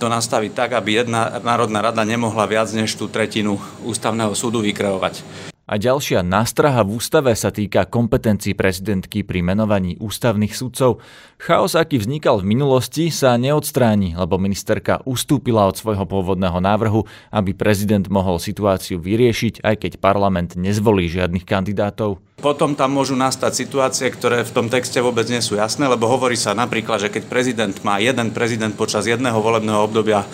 to 0.00 0.08
nastaviť 0.08 0.50
tak, 0.56 0.70
aby 0.74 1.04
jedna 1.04 1.38
Národná 1.44 1.78
rada 1.78 2.02
nemohla 2.02 2.48
viac 2.48 2.72
než 2.74 2.96
tú 2.96 3.06
tretinu 3.06 3.60
ústavného 3.86 4.34
súdu 4.34 4.64
vykreovať. 4.64 5.51
A 5.62 5.78
ďalšia 5.78 6.26
nástraha 6.26 6.82
v 6.82 6.98
ústave 6.98 7.30
sa 7.38 7.54
týka 7.54 7.86
kompetencií 7.86 8.50
prezidentky 8.50 9.22
pri 9.22 9.46
menovaní 9.46 9.94
ústavných 9.94 10.58
sudcov. 10.58 10.98
Chaos, 11.38 11.78
aký 11.78 12.02
vznikal 12.02 12.42
v 12.42 12.50
minulosti, 12.50 13.14
sa 13.14 13.38
neodstráni, 13.38 14.18
lebo 14.18 14.42
ministerka 14.42 14.98
ustúpila 15.06 15.70
od 15.70 15.78
svojho 15.78 16.02
pôvodného 16.02 16.58
návrhu, 16.58 17.06
aby 17.30 17.54
prezident 17.54 18.02
mohol 18.10 18.42
situáciu 18.42 18.98
vyriešiť, 18.98 19.62
aj 19.62 19.86
keď 19.86 19.92
parlament 20.02 20.58
nezvolí 20.58 21.06
žiadnych 21.06 21.46
kandidátov. 21.46 22.18
Potom 22.42 22.74
tam 22.74 22.98
môžu 22.98 23.14
nastať 23.14 23.54
situácie, 23.54 24.10
ktoré 24.10 24.42
v 24.42 24.50
tom 24.50 24.66
texte 24.66 24.98
vôbec 24.98 25.30
nie 25.30 25.38
sú 25.38 25.54
jasné, 25.54 25.86
lebo 25.86 26.10
hovorí 26.10 26.34
sa 26.34 26.58
napríklad, 26.58 27.06
že 27.06 27.14
keď 27.14 27.30
prezident 27.30 27.76
má 27.86 28.02
jeden 28.02 28.34
prezident 28.34 28.74
počas 28.74 29.06
jedného 29.06 29.38
volebného 29.38 29.78
obdobia 29.86 30.26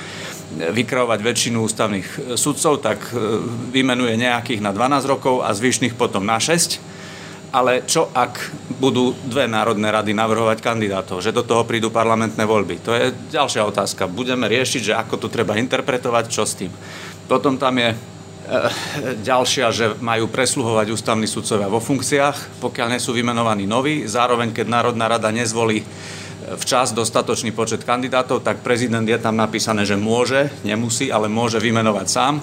vykreovať 0.57 1.21
väčšinu 1.21 1.61
ústavných 1.61 2.09
e, 2.09 2.17
sudcov, 2.41 2.81
tak 2.81 3.13
e, 3.13 3.17
vymenuje 3.69 4.17
nejakých 4.17 4.65
na 4.65 4.73
12 4.73 5.05
rokov 5.05 5.45
a 5.45 5.53
zvyšných 5.53 5.95
potom 5.95 6.25
na 6.25 6.41
6. 6.41 6.81
Ale 7.49 7.81
čo 7.89 8.13
ak 8.13 8.53
budú 8.77 9.17
dve 9.25 9.49
národné 9.49 9.89
rady 9.89 10.13
navrhovať 10.13 10.61
kandidátov, 10.61 11.25
že 11.25 11.33
do 11.33 11.41
toho 11.41 11.65
prídu 11.65 11.89
parlamentné 11.89 12.45
voľby? 12.45 12.77
To 12.85 12.93
je 12.93 13.09
ďalšia 13.33 13.65
otázka. 13.65 14.05
Budeme 14.05 14.45
riešiť, 14.45 14.93
že 14.93 14.99
ako 15.01 15.17
to 15.17 15.29
treba 15.33 15.57
interpretovať, 15.57 16.25
čo 16.29 16.45
s 16.45 16.57
tým. 16.61 16.73
Potom 17.25 17.61
tam 17.61 17.77
je 17.77 17.93
e, 17.93 17.97
ďalšia, 19.21 19.67
že 19.73 19.87
majú 20.01 20.33
presluhovať 20.33 20.93
ústavní 20.93 21.29
sudcovia 21.29 21.69
vo 21.69 21.81
funkciách, 21.81 22.61
pokiaľ 22.61 22.97
nie 22.97 23.05
sú 23.05 23.13
vymenovaní 23.13 23.69
noví. 23.69 24.09
Zároveň, 24.09 24.53
keď 24.53 24.67
Národná 24.69 25.13
rada 25.13 25.29
nezvolí 25.29 25.85
včas 26.57 26.97
dostatočný 26.97 27.53
počet 27.53 27.85
kandidátov, 27.85 28.41
tak 28.41 28.65
prezident 28.65 29.05
je 29.05 29.19
tam 29.21 29.37
napísané, 29.37 29.85
že 29.85 30.01
môže, 30.01 30.49
nemusí, 30.65 31.13
ale 31.13 31.29
môže 31.29 31.61
vymenovať 31.61 32.07
sám 32.09 32.41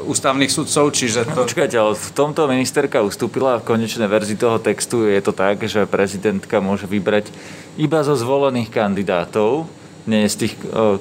ústavných 0.00 0.48
sudcov, 0.48 0.96
čiže 0.96 1.28
to... 1.28 1.44
Počkajte, 1.44 1.76
ale 1.76 1.92
v 1.92 2.10
tomto 2.16 2.48
ministerka 2.48 3.04
ustúpila 3.04 3.60
v 3.60 3.68
konečnej 3.68 4.08
verzii 4.08 4.38
toho 4.38 4.56
textu. 4.56 5.04
Je 5.04 5.20
to 5.20 5.36
tak, 5.36 5.60
že 5.68 5.84
prezidentka 5.84 6.58
môže 6.58 6.88
vybrať 6.88 7.28
iba 7.76 8.00
zo 8.00 8.16
zvolených 8.16 8.72
kandidátov, 8.72 9.68
nie 10.08 10.24
z 10.24 10.46
tých, 10.46 10.54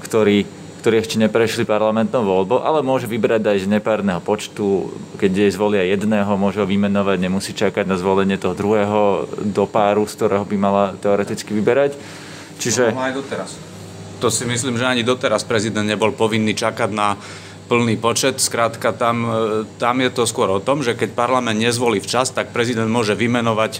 ktorí, 0.03 0.43
ktorí 0.79 1.03
ešte 1.03 1.19
neprešli 1.19 1.67
parlamentnou 1.67 2.23
voľbou, 2.23 2.63
ale 2.63 2.79
môže 2.79 3.03
vybrať 3.03 3.43
aj 3.43 3.57
z 3.63 3.67
nepárneho 3.67 4.23
počtu. 4.23 4.95
Keď 5.19 5.31
jej 5.31 5.51
zvolia 5.51 5.83
jedného, 5.83 6.31
môže 6.39 6.63
ho 6.63 6.67
vymenovať, 6.67 7.17
nemusí 7.19 7.51
čakať 7.51 7.83
na 7.83 7.99
zvolenie 7.99 8.39
toho 8.39 8.55
druhého 8.55 9.27
do 9.43 9.67
páru, 9.67 10.07
z 10.07 10.15
ktorého 10.15 10.47
by 10.47 10.55
mala 10.55 10.83
teoreticky 10.95 11.51
vyberať. 11.51 11.99
Čiže... 12.63 12.95
No, 12.95 13.03
aj 13.03 13.13
doteraz. 13.19 13.51
To 14.23 14.27
si 14.31 14.47
myslím, 14.47 14.79
že 14.79 14.87
ani 14.87 15.03
doteraz 15.03 15.43
prezident 15.43 15.87
nebol 15.87 16.15
povinný 16.15 16.55
čakať 16.55 16.91
na 16.91 17.19
plný 17.69 17.95
počet. 17.99 18.39
Skrátka, 18.39 18.91
tam, 18.91 19.17
e, 19.23 19.37
tam 19.79 19.99
je 20.01 20.09
to 20.11 20.23
skôr 20.25 20.49
o 20.49 20.63
tom, 20.63 20.81
že 20.81 20.97
keď 20.97 21.15
parlament 21.15 21.59
nezvolí 21.61 22.01
včas, 22.01 22.33
tak 22.33 22.55
prezident 22.55 22.89
môže 22.89 23.13
vymenovať 23.13 23.79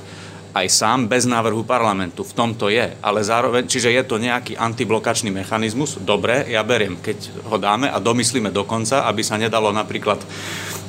aj 0.49 0.67
sám 0.69 1.05
bez 1.05 1.29
návrhu 1.29 1.61
parlamentu. 1.61 2.25
V 2.25 2.33
tomto 2.33 2.73
je. 2.73 2.97
Ale 3.05 3.21
zároveň, 3.21 3.69
čiže 3.69 3.93
je 3.93 4.03
to 4.05 4.17
nejaký 4.17 4.57
antiblokačný 4.57 5.29
mechanizmus. 5.29 6.01
Dobre, 6.01 6.49
ja 6.49 6.65
beriem, 6.65 6.97
keď 6.97 7.45
ho 7.45 7.57
dáme 7.61 7.85
a 7.85 8.01
domyslíme 8.01 8.49
dokonca, 8.49 9.05
aby 9.05 9.21
sa 9.21 9.37
nedalo 9.37 9.69
napríklad 9.69 10.21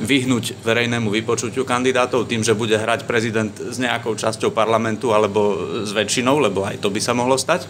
vyhnúť 0.00 0.64
verejnému 0.64 1.12
vypočutiu 1.12 1.68
kandidátov 1.68 2.24
tým, 2.24 2.40
že 2.40 2.56
bude 2.56 2.72
hrať 2.72 3.04
prezident 3.04 3.52
s 3.52 3.76
nejakou 3.76 4.16
časťou 4.16 4.48
parlamentu 4.48 5.12
alebo 5.12 5.60
s 5.84 5.92
väčšinou, 5.92 6.40
lebo 6.40 6.64
aj 6.64 6.80
to 6.80 6.88
by 6.88 7.00
sa 7.04 7.12
mohlo 7.12 7.36
stať. 7.36 7.68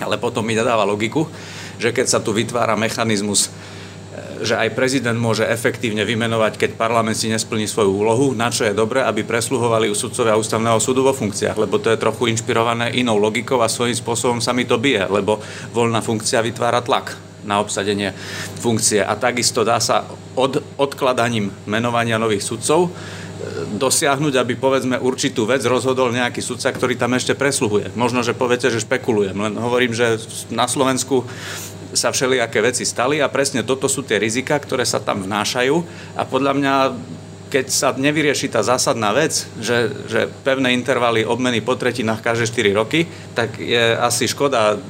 Ale 0.00 0.16
potom 0.16 0.42
mi 0.42 0.56
nedáva 0.56 0.88
logiku, 0.88 1.28
že 1.76 1.92
keď 1.92 2.06
sa 2.08 2.18
tu 2.24 2.32
vytvára 2.32 2.72
mechanizmus 2.74 3.52
že 4.42 4.58
aj 4.58 4.74
prezident 4.74 5.16
môže 5.16 5.46
efektívne 5.46 6.02
vymenovať, 6.02 6.58
keď 6.58 6.70
parlament 6.74 7.16
si 7.16 7.30
nesplní 7.30 7.70
svoju 7.70 7.94
úlohu, 7.94 8.26
na 8.34 8.50
čo 8.50 8.66
je 8.66 8.76
dobré, 8.76 9.00
aby 9.02 9.22
presluhovali 9.22 9.88
u 9.88 9.96
sudcovia 9.96 10.36
ústavného 10.36 10.82
súdu 10.82 11.06
vo 11.06 11.14
funkciách, 11.14 11.56
lebo 11.56 11.78
to 11.78 11.94
je 11.94 12.02
trochu 12.02 12.28
inšpirované 12.34 12.92
inou 12.98 13.16
logikou 13.16 13.62
a 13.62 13.70
svojím 13.70 13.94
spôsobom 13.94 14.38
sa 14.42 14.50
mi 14.50 14.66
to 14.66 14.76
bije, 14.76 15.06
lebo 15.06 15.38
voľná 15.70 16.02
funkcia 16.02 16.42
vytvára 16.42 16.82
tlak 16.82 17.32
na 17.42 17.58
obsadenie 17.58 18.14
funkcie. 18.58 19.02
A 19.02 19.18
takisto 19.18 19.66
dá 19.66 19.82
sa 19.82 20.06
od, 20.38 20.62
odkladaním 20.78 21.50
menovania 21.66 22.18
nových 22.18 22.46
sudcov 22.46 22.86
e, 22.86 22.90
dosiahnuť, 23.76 24.34
aby 24.38 24.54
povedzme 24.54 24.96
určitú 25.02 25.44
vec 25.46 25.62
rozhodol 25.66 26.14
nejaký 26.14 26.38
sudca, 26.38 26.70
ktorý 26.70 26.94
tam 26.94 27.18
ešte 27.18 27.34
presluhuje. 27.34 27.94
Možno, 27.98 28.22
že 28.22 28.38
poviete, 28.38 28.70
že 28.70 28.82
špekulujem, 28.82 29.34
len 29.34 29.54
hovorím, 29.58 29.90
že 29.90 30.22
na 30.54 30.70
Slovensku 30.70 31.26
sa 31.92 32.10
všelijaké 32.10 32.58
veci 32.64 32.84
stali 32.84 33.20
a 33.20 33.32
presne 33.32 33.62
toto 33.62 33.86
sú 33.86 34.04
tie 34.04 34.16
rizika, 34.20 34.58
ktoré 34.58 34.82
sa 34.84 35.00
tam 35.00 35.24
vnášajú 35.24 35.76
a 36.18 36.22
podľa 36.26 36.52
mňa 36.56 36.74
keď 37.52 37.66
sa 37.68 37.92
nevyrieši 37.92 38.48
tá 38.48 38.64
zásadná 38.64 39.12
vec, 39.12 39.44
že, 39.60 39.92
že 40.08 40.24
pevné 40.40 40.72
intervaly 40.72 41.20
obmeny 41.20 41.60
po 41.60 41.76
tretinách 41.76 42.24
každé 42.24 42.48
4 42.48 42.80
roky, 42.80 43.04
tak 43.36 43.60
je 43.60 43.92
asi 43.92 44.24
škoda 44.24 44.80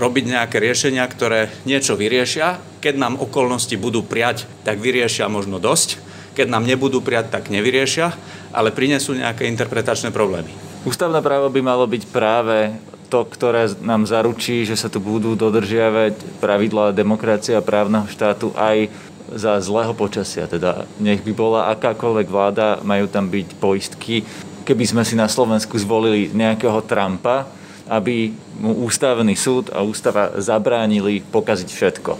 robiť 0.00 0.24
nejaké 0.32 0.56
riešenia, 0.56 1.04
ktoré 1.04 1.52
niečo 1.68 1.92
vyriešia. 1.92 2.56
Keď 2.80 2.94
nám 2.96 3.20
okolnosti 3.20 3.76
budú 3.76 4.00
priať, 4.00 4.48
tak 4.64 4.80
vyriešia 4.80 5.28
možno 5.28 5.60
dosť. 5.60 6.00
Keď 6.32 6.48
nám 6.48 6.64
nebudú 6.64 7.04
priať, 7.04 7.36
tak 7.36 7.52
nevyriešia, 7.52 8.16
ale 8.56 8.72
prinesú 8.72 9.12
nejaké 9.12 9.44
interpretačné 9.52 10.08
problémy. 10.08 10.48
Ústavné 10.88 11.20
právo 11.20 11.52
by 11.52 11.60
malo 11.60 11.84
byť 11.84 12.02
práve 12.08 12.72
to, 13.06 13.24
ktoré 13.26 13.70
nám 13.82 14.04
zaručí, 14.04 14.66
že 14.66 14.74
sa 14.74 14.90
tu 14.90 14.98
budú 14.98 15.38
dodržiavať 15.38 16.42
pravidlá 16.42 16.90
demokracie 16.92 17.54
a 17.54 17.64
právneho 17.64 18.06
štátu 18.10 18.50
aj 18.58 18.90
za 19.32 19.58
zlého 19.58 19.94
počasia. 19.94 20.46
Teda 20.46 20.86
nech 21.02 21.22
by 21.22 21.32
bola 21.34 21.70
akákoľvek 21.74 22.28
vláda, 22.30 22.78
majú 22.86 23.10
tam 23.10 23.26
byť 23.26 23.48
poistky. 23.58 24.22
Keby 24.66 24.84
sme 24.86 25.02
si 25.06 25.14
na 25.14 25.30
Slovensku 25.30 25.78
zvolili 25.78 26.30
nejakého 26.30 26.82
Trumpa, 26.82 27.46
aby 27.86 28.34
mu 28.58 28.82
ústavný 28.86 29.34
súd 29.38 29.70
a 29.70 29.82
ústava 29.86 30.34
zabránili 30.42 31.22
pokaziť 31.22 31.68
všetko. 31.70 32.12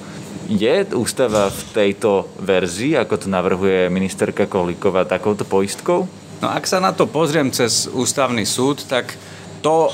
Je 0.47 0.87
ústava 0.95 1.51
v 1.51 1.63
tejto 1.75 2.31
verzii, 2.39 2.95
ako 2.95 3.27
to 3.27 3.27
navrhuje 3.27 3.91
ministerka 3.91 4.47
Kolíková, 4.47 5.03
takouto 5.03 5.43
poistkou? 5.43 6.07
No 6.39 6.47
ak 6.47 6.71
sa 6.71 6.79
na 6.79 6.95
to 6.95 7.11
pozriem 7.11 7.51
cez 7.51 7.91
ústavný 7.91 8.47
súd, 8.47 8.87
tak 8.87 9.19
to 9.59 9.91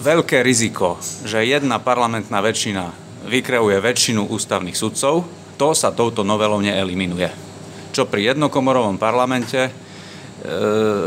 veľké 0.00 0.40
riziko, 0.40 0.96
že 1.28 1.44
jedna 1.44 1.76
parlamentná 1.76 2.40
väčšina 2.40 2.90
vykreuje 3.28 3.78
väčšinu 3.84 4.32
ústavných 4.32 4.76
sudcov, 4.76 5.28
to 5.60 5.68
sa 5.76 5.92
touto 5.92 6.24
novelou 6.24 6.64
neeliminuje. 6.64 7.28
Čo 7.92 8.08
pri 8.08 8.32
jednokomorovom 8.32 8.96
parlamente, 8.96 9.68
e, 9.68 9.72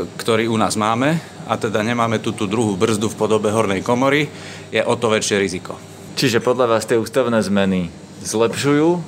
ktorý 0.06 0.46
u 0.46 0.58
nás 0.62 0.78
máme, 0.78 1.18
a 1.50 1.58
teda 1.58 1.82
nemáme 1.82 2.22
tu 2.22 2.32
tú 2.32 2.46
druhú 2.46 2.78
brzdu 2.78 3.10
v 3.10 3.20
podobe 3.20 3.50
hornej 3.50 3.82
komory, 3.82 4.30
je 4.70 4.82
o 4.86 4.94
to 4.96 5.10
väčšie 5.10 5.42
riziko. 5.42 5.76
Čiže 6.14 6.40
podľa 6.40 6.78
vás 6.78 6.86
tie 6.86 7.02
ústavné 7.02 7.42
zmeny 7.42 7.90
zlepšujú 8.22 9.02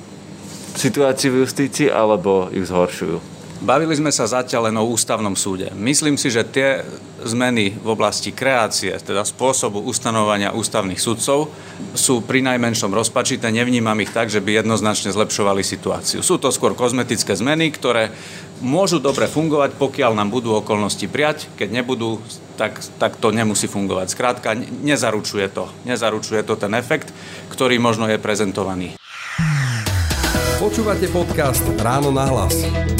situáciu 0.76 1.32
v 1.32 1.40
justícii 1.46 1.88
alebo 1.88 2.50
ju 2.50 2.66
zhoršujú? 2.66 3.35
Bavili 3.56 3.96
sme 3.96 4.12
sa 4.12 4.28
zatiaľ 4.28 4.68
len 4.68 4.76
o 4.76 4.84
ústavnom 4.84 5.32
súde. 5.32 5.72
Myslím 5.72 6.20
si, 6.20 6.28
že 6.28 6.44
tie 6.44 6.84
zmeny 7.24 7.72
v 7.72 7.88
oblasti 7.88 8.28
kreácie, 8.28 8.92
teda 9.00 9.24
spôsobu 9.24 9.80
ustanovania 9.80 10.52
ústavných 10.52 11.00
sudcov, 11.00 11.48
sú 11.96 12.20
pri 12.20 12.44
najmenšom 12.44 12.92
rozpačité. 12.92 13.48
Nevnímam 13.48 13.96
ich 14.04 14.12
tak, 14.12 14.28
že 14.28 14.44
by 14.44 14.60
jednoznačne 14.60 15.08
zlepšovali 15.08 15.64
situáciu. 15.64 16.20
Sú 16.20 16.36
to 16.36 16.52
skôr 16.52 16.76
kozmetické 16.76 17.32
zmeny, 17.32 17.72
ktoré 17.72 18.12
môžu 18.60 19.00
dobre 19.00 19.24
fungovať, 19.24 19.80
pokiaľ 19.80 20.12
nám 20.12 20.28
budú 20.28 20.52
okolnosti 20.52 21.08
prijať. 21.08 21.48
Keď 21.56 21.68
nebudú, 21.80 22.20
tak, 22.60 22.76
tak 23.00 23.16
to 23.16 23.32
nemusí 23.32 23.72
fungovať. 23.72 24.12
Skrátka, 24.12 24.52
nezaručuje 24.84 25.48
to. 25.48 25.72
Nezaručuje 25.88 26.44
to 26.44 26.60
ten 26.60 26.76
efekt, 26.76 27.08
ktorý 27.48 27.80
možno 27.80 28.04
je 28.04 28.20
prezentovaný. 28.20 29.00
Počúvate 30.60 31.08
podcast 31.12 31.64
Ráno 31.80 32.08
na 32.12 32.28
hlas. 32.28 32.95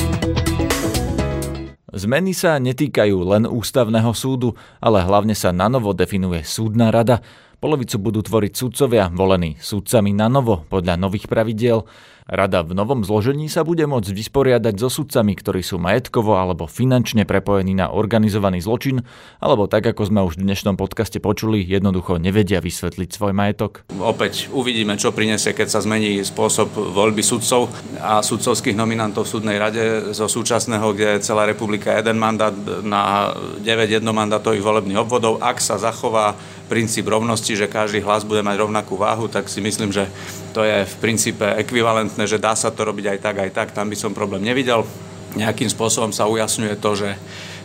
Zmeny 1.97 2.37
sa 2.37 2.61
netýkajú 2.61 3.25
len 3.25 3.49
ústavného 3.49 4.13
súdu, 4.13 4.53
ale 4.85 5.01
hlavne 5.01 5.33
sa 5.33 5.49
na 5.49 5.73
novo 5.73 5.97
definuje 5.97 6.45
súdna 6.45 6.93
rada. 6.93 7.25
Polovicu 7.57 7.97
budú 7.97 8.21
tvoriť 8.21 8.53
sudcovia, 8.53 9.09
volení 9.09 9.57
sudcami 9.57 10.13
na 10.13 10.29
novo 10.29 10.69
podľa 10.69 11.01
nových 11.01 11.25
pravidiel. 11.25 11.89
Rada 12.27 12.67
v 12.67 12.75
novom 12.75 13.07
zložení 13.07 13.47
sa 13.47 13.63
bude 13.63 13.87
môcť 13.87 14.11
vysporiadať 14.11 14.75
so 14.83 14.91
sudcami, 14.91 15.39
ktorí 15.39 15.63
sú 15.63 15.79
majetkovo 15.79 16.35
alebo 16.35 16.67
finančne 16.67 17.23
prepojení 17.23 17.79
na 17.79 17.95
organizovaný 17.95 18.67
zločin, 18.67 19.07
alebo 19.39 19.71
tak, 19.71 19.87
ako 19.87 20.11
sme 20.11 20.27
už 20.27 20.35
v 20.35 20.51
dnešnom 20.51 20.75
podcaste 20.75 21.23
počuli, 21.23 21.63
jednoducho 21.63 22.19
nevedia 22.19 22.59
vysvetliť 22.59 23.15
svoj 23.15 23.31
majetok. 23.31 23.87
Opäť 24.03 24.51
uvidíme, 24.51 24.99
čo 24.99 25.15
prinesie, 25.15 25.55
keď 25.55 25.71
sa 25.71 25.87
zmení 25.87 26.19
spôsob 26.27 26.75
voľby 26.75 27.23
sudcov 27.23 27.71
a 28.03 28.19
sudcovských 28.27 28.75
nominantov 28.75 29.31
v 29.31 29.33
súdnej 29.39 29.57
rade 29.63 30.11
zo 30.11 30.27
súčasného, 30.27 30.99
kde 30.99 31.23
je 31.23 31.31
celá 31.31 31.47
republika 31.47 31.95
jeden 31.95 32.19
mandát 32.19 32.51
na 32.83 33.39
9 33.63 34.03
jednomandátových 34.03 34.67
volebných 34.67 34.99
obvodov. 34.99 35.39
Ak 35.39 35.63
sa 35.63 35.79
zachová 35.79 36.35
princíp 36.67 37.07
rovnosti, 37.07 37.55
že 37.55 37.71
každý 37.71 38.03
hlas 38.03 38.27
bude 38.27 38.43
mať 38.43 38.67
rovnakú 38.67 38.99
váhu, 38.99 39.31
tak 39.31 39.47
si 39.47 39.63
myslím, 39.63 39.95
že 39.95 40.11
to 40.57 40.65
je 40.65 40.89
v 40.89 40.95
princípe 41.05 41.45
ekvivalentné, 41.45 42.25
že 42.25 42.41
dá 42.41 42.57
sa 42.57 42.73
to 42.73 42.89
robiť 42.89 43.13
aj 43.13 43.19
tak, 43.21 43.37
aj 43.45 43.51
tak. 43.53 43.69
Tam 43.77 43.93
by 43.93 43.97
som 44.01 44.17
problém 44.17 44.41
nevidel. 44.41 44.89
Nejakým 45.37 45.69
spôsobom 45.69 46.17
sa 46.17 46.25
ujasňuje 46.25 46.81
to, 46.81 46.97
že 46.97 47.13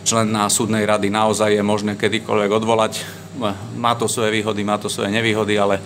člen 0.04 0.28
na 0.28 0.44
súdnej 0.52 0.84
rady 0.84 1.08
naozaj 1.08 1.56
je 1.56 1.64
možné 1.64 1.96
kedykoľvek 1.96 2.52
odvolať. 2.52 3.00
Má 3.80 3.96
to 3.96 4.12
svoje 4.12 4.36
výhody, 4.36 4.60
má 4.60 4.76
to 4.76 4.92
svoje 4.92 5.08
nevýhody, 5.08 5.56
ale 5.56 5.80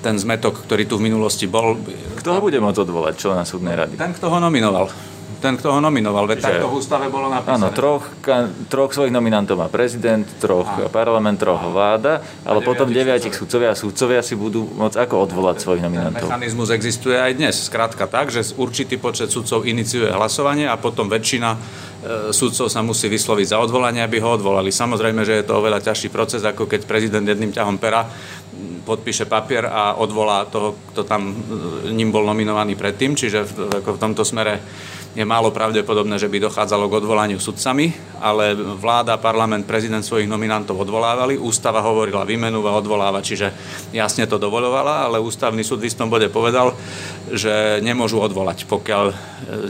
ten 0.00 0.16
zmetok, 0.16 0.64
ktorý 0.64 0.88
tu 0.88 0.96
v 0.96 1.12
minulosti 1.12 1.44
bol... 1.44 1.76
Kto 2.24 2.40
ho 2.40 2.40
bude 2.40 2.56
môcť 2.56 2.88
odvolať, 2.88 3.20
člena 3.20 3.44
súdnej 3.44 3.76
rady? 3.76 4.00
Ten, 4.00 4.16
kto 4.16 4.32
ho 4.32 4.40
nominoval 4.40 4.88
ten, 5.38 5.54
kto 5.60 5.68
ho 5.72 5.80
nominoval. 5.80 6.24
Veď 6.26 6.38
takto 6.42 6.68
v 6.72 6.74
ústave 6.80 7.06
bolo 7.12 7.28
napísané. 7.28 7.56
Áno, 7.60 7.66
troch, 7.72 8.04
troch 8.66 8.90
svojich 8.92 9.12
nominantov 9.12 9.60
má 9.60 9.68
prezident, 9.68 10.24
troch 10.40 10.66
a. 10.66 10.88
parlament, 10.88 11.36
troch 11.36 11.60
vláda, 11.60 12.24
ale 12.42 12.60
a 12.60 12.66
potom 12.66 12.88
deviatich 12.88 13.36
sudcovia 13.36 13.72
a 13.72 13.76
sudcovia 13.76 14.20
si 14.24 14.34
budú 14.34 14.64
môcť 14.64 14.96
ako 14.96 15.14
odvolať 15.28 15.56
svojich 15.62 15.82
nominantov. 15.84 16.26
Ten 16.26 16.32
mechanizmus 16.32 16.68
existuje 16.72 17.16
aj 17.16 17.32
dnes. 17.36 17.54
Skrátka 17.56 18.08
tak, 18.08 18.32
že 18.32 18.42
určitý 18.56 18.96
počet 18.96 19.28
sudcov 19.28 19.68
iniciuje 19.68 20.08
hlasovanie 20.08 20.66
a 20.66 20.74
potom 20.80 21.06
väčšina 21.06 21.50
e, 21.52 21.58
sudcov 22.32 22.72
sa 22.72 22.80
musí 22.80 23.06
vysloviť 23.06 23.46
za 23.52 23.58
odvolanie, 23.60 24.00
aby 24.00 24.18
ho 24.24 24.34
odvolali. 24.34 24.72
Samozrejme, 24.72 25.22
že 25.22 25.40
je 25.40 25.46
to 25.46 25.60
oveľa 25.60 25.84
ťažší 25.84 26.08
proces, 26.08 26.42
ako 26.42 26.64
keď 26.64 26.88
prezident 26.88 27.26
jedným 27.26 27.52
ťahom 27.52 27.76
pera 27.76 28.08
podpíše 28.86 29.26
papier 29.26 29.66
a 29.66 29.98
odvolá 29.98 30.46
toho, 30.46 30.78
kto 30.94 31.02
tam 31.04 31.34
e, 31.34 31.92
ním 31.92 32.14
bol 32.14 32.24
nominovaný 32.24 32.78
predtým. 32.78 33.18
Čiže 33.18 33.44
v, 33.44 33.52
v 33.82 33.98
tomto 34.00 34.22
smere 34.24 34.62
je 35.16 35.24
málo 35.24 35.48
pravdepodobné, 35.48 36.20
že 36.20 36.28
by 36.28 36.44
dochádzalo 36.44 36.92
k 36.92 37.00
odvolaniu 37.00 37.40
sudcami, 37.40 37.88
ale 38.20 38.52
vláda, 38.52 39.16
parlament, 39.16 39.64
prezident 39.64 40.04
svojich 40.04 40.28
nominantov 40.28 40.76
odvolávali, 40.76 41.40
ústava 41.40 41.80
hovorila 41.80 42.28
vymenúva, 42.28 42.76
odvoláva, 42.76 43.24
čiže 43.24 43.48
jasne 43.96 44.28
to 44.28 44.36
dovolovala, 44.36 45.08
ale 45.08 45.16
ústavný 45.16 45.64
súd 45.64 45.80
v 45.80 45.88
istom 45.88 46.12
bode 46.12 46.28
povedal, 46.28 46.76
že 47.32 47.80
nemôžu 47.80 48.20
odvolať, 48.20 48.68
pokiaľ 48.68 49.04
e, 49.08 49.14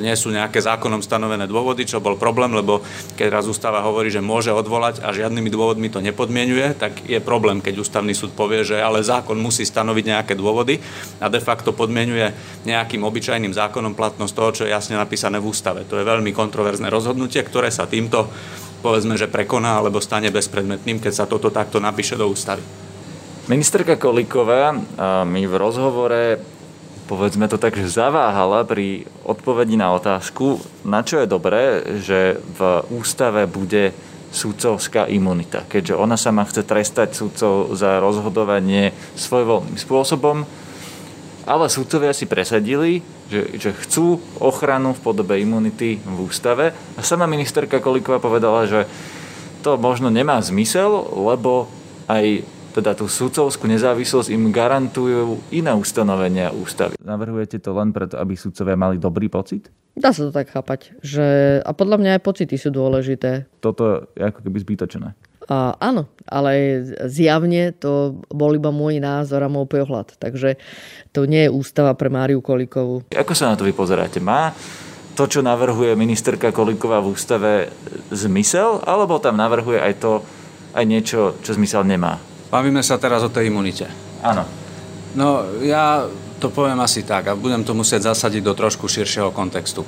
nie 0.03 0.13
sú 0.19 0.35
nejaké 0.35 0.59
zákonom 0.59 0.99
stanovené 0.99 1.47
dôvody, 1.47 1.87
čo 1.87 2.03
bol 2.03 2.19
problém, 2.19 2.51
lebo 2.51 2.83
keď 3.15 3.27
raz 3.31 3.47
ústava 3.47 3.79
hovorí, 3.87 4.11
že 4.11 4.19
môže 4.19 4.51
odvolať 4.51 5.07
a 5.07 5.15
žiadnymi 5.15 5.47
dôvodmi 5.47 5.87
to 5.95 6.03
nepodmienuje, 6.03 6.75
tak 6.75 7.07
je 7.07 7.23
problém, 7.23 7.63
keď 7.63 7.87
ústavný 7.87 8.19
súd 8.19 8.35
povie, 8.35 8.67
že 8.67 8.83
ale 8.83 8.99
zákon 8.99 9.39
musí 9.39 9.63
stanoviť 9.63 10.05
nejaké 10.11 10.35
dôvody 10.35 10.83
a 11.23 11.31
de 11.31 11.39
facto 11.39 11.71
podmienuje 11.71 12.35
nejakým 12.67 13.07
obyčajným 13.07 13.55
zákonom 13.55 13.95
platnosť 13.95 14.35
toho, 14.35 14.51
čo 14.51 14.63
je 14.67 14.75
jasne 14.75 14.99
napísané 14.99 15.36
v 15.39 15.49
ústave. 15.51 15.87
To 15.89 15.99
je 16.01 16.05
veľmi 16.07 16.31
kontroverzné 16.35 16.91
rozhodnutie, 16.91 17.41
ktoré 17.45 17.73
sa 17.73 17.89
týmto 17.89 18.29
povedzme, 18.85 19.19
že 19.19 19.27
prekoná 19.27 19.83
alebo 19.83 19.99
stane 19.99 20.31
bezpredmetným, 20.31 21.03
keď 21.03 21.13
sa 21.13 21.25
toto 21.27 21.51
takto 21.51 21.83
napíše 21.83 22.15
do 22.15 22.29
ústavy. 22.29 22.63
Ministerka 23.47 23.95
Kolíková 23.95 24.75
mi 25.27 25.47
v 25.47 25.55
rozhovore 25.55 26.39
povedzme 27.07 27.47
to 27.47 27.57
tak, 27.57 27.79
že 27.79 28.03
zaváhala 28.03 28.67
pri 28.67 29.07
odpovedi 29.23 29.79
na 29.79 29.95
otázku, 29.95 30.59
na 30.83 31.07
čo 31.07 31.23
je 31.23 31.31
dobré, 31.31 31.63
že 32.03 32.43
v 32.59 32.83
ústave 32.91 33.47
bude 33.47 33.95
sudcovská 34.35 35.07
imunita, 35.07 35.63
keďže 35.71 35.95
ona 35.95 36.19
sa 36.19 36.35
má 36.35 36.43
chce 36.45 36.67
trestať 36.67 37.15
sudcov 37.15 37.79
za 37.79 38.03
rozhodovanie 38.03 38.91
svojvoľným 39.15 39.79
spôsobom, 39.79 40.45
ale 41.47 41.71
sudcovia 41.71 42.11
si 42.11 42.27
presadili, 42.27 43.07
že, 43.31 43.57
že 43.57 43.71
chcú 43.73 44.19
ochranu 44.43 44.93
v 44.93 45.01
podobe 45.01 45.39
imunity 45.39 46.03
v 46.03 46.19
ústave 46.27 46.75
a 46.99 47.01
sama 47.01 47.31
ministerka 47.31 47.79
Kolíková 47.79 48.19
povedala, 48.19 48.67
že 48.67 48.91
to 49.63 49.79
možno 49.79 50.11
nemá 50.11 50.43
zmysel, 50.43 51.07
lebo 51.15 51.71
aj 52.11 52.43
teda 52.77 52.93
tú 52.93 53.09
sudcovskú 53.09 53.65
nezávislosť 53.73 54.29
im 54.29 54.53
garantujú 54.53 55.41
iné 55.49 55.73
ustanovenia 55.73 56.53
ústavy. 56.53 56.93
Navrhujete 57.01 57.57
to 57.57 57.73
len 57.73 57.89
preto, 57.89 58.21
aby 58.21 58.37
sudcovia 58.37 58.77
mali 58.77 59.01
dobrý 59.01 59.33
pocit? 59.33 59.73
Dá 59.97 60.13
sa 60.13 60.29
to 60.29 60.33
tak 60.35 60.53
chápať. 60.53 60.93
Že, 61.01 61.25
a 61.65 61.71
podľa 61.73 61.97
mňa 61.97 62.11
aj 62.21 62.23
pocity 62.23 62.61
sú 62.61 62.69
dôležité. 62.69 63.49
Toto 63.65 64.13
je 64.13 64.29
ako 64.29 64.45
keby 64.45 64.59
zbytočné. 64.61 65.09
A, 65.47 65.79
áno, 65.79 66.11
ale 66.27 66.83
zjavne 67.07 67.71
to 67.71 68.19
bol 68.31 68.51
iba 68.51 68.75
môj 68.75 68.99
názor 68.99 69.47
a 69.47 69.53
môj 69.53 69.71
pohľad. 69.71 70.19
Takže 70.19 70.59
to 71.15 71.25
nie 71.25 71.47
je 71.47 71.55
ústava 71.55 71.95
pre 71.95 72.11
Máriu 72.11 72.43
Kolíkovú. 72.43 73.07
Ako 73.15 73.33
sa 73.35 73.51
na 73.51 73.57
to 73.59 73.63
vy 73.63 73.71
pozeráte? 73.71 74.19
Má 74.19 74.51
to, 75.17 75.25
čo 75.25 75.41
navrhuje 75.41 75.97
ministerka 75.97 76.53
Kolíková 76.53 77.01
v 77.01 77.15
ústave 77.15 77.53
zmysel? 78.13 78.85
Alebo 78.85 79.23
tam 79.23 79.39
navrhuje 79.39 79.81
aj 79.81 79.95
to, 80.03 80.21
aj 80.77 80.85
niečo, 80.85 81.39
čo 81.41 81.57
zmysel 81.57 81.87
nemá? 81.89 82.21
Bavíme 82.53 82.85
sa 82.85 83.01
teraz 83.01 83.25
o 83.25 83.33
tej 83.33 83.49
imunite. 83.49 83.89
Áno. 84.21 84.45
No, 85.17 85.57
ja 85.65 86.05
to 86.37 86.53
poviem 86.53 86.77
asi 86.85 87.01
tak 87.01 87.33
a 87.33 87.39
budem 87.39 87.65
to 87.65 87.73
musieť 87.73 88.13
zasadiť 88.13 88.45
do 88.45 88.53
trošku 88.53 88.85
širšieho 88.85 89.33
kontextu. 89.33 89.83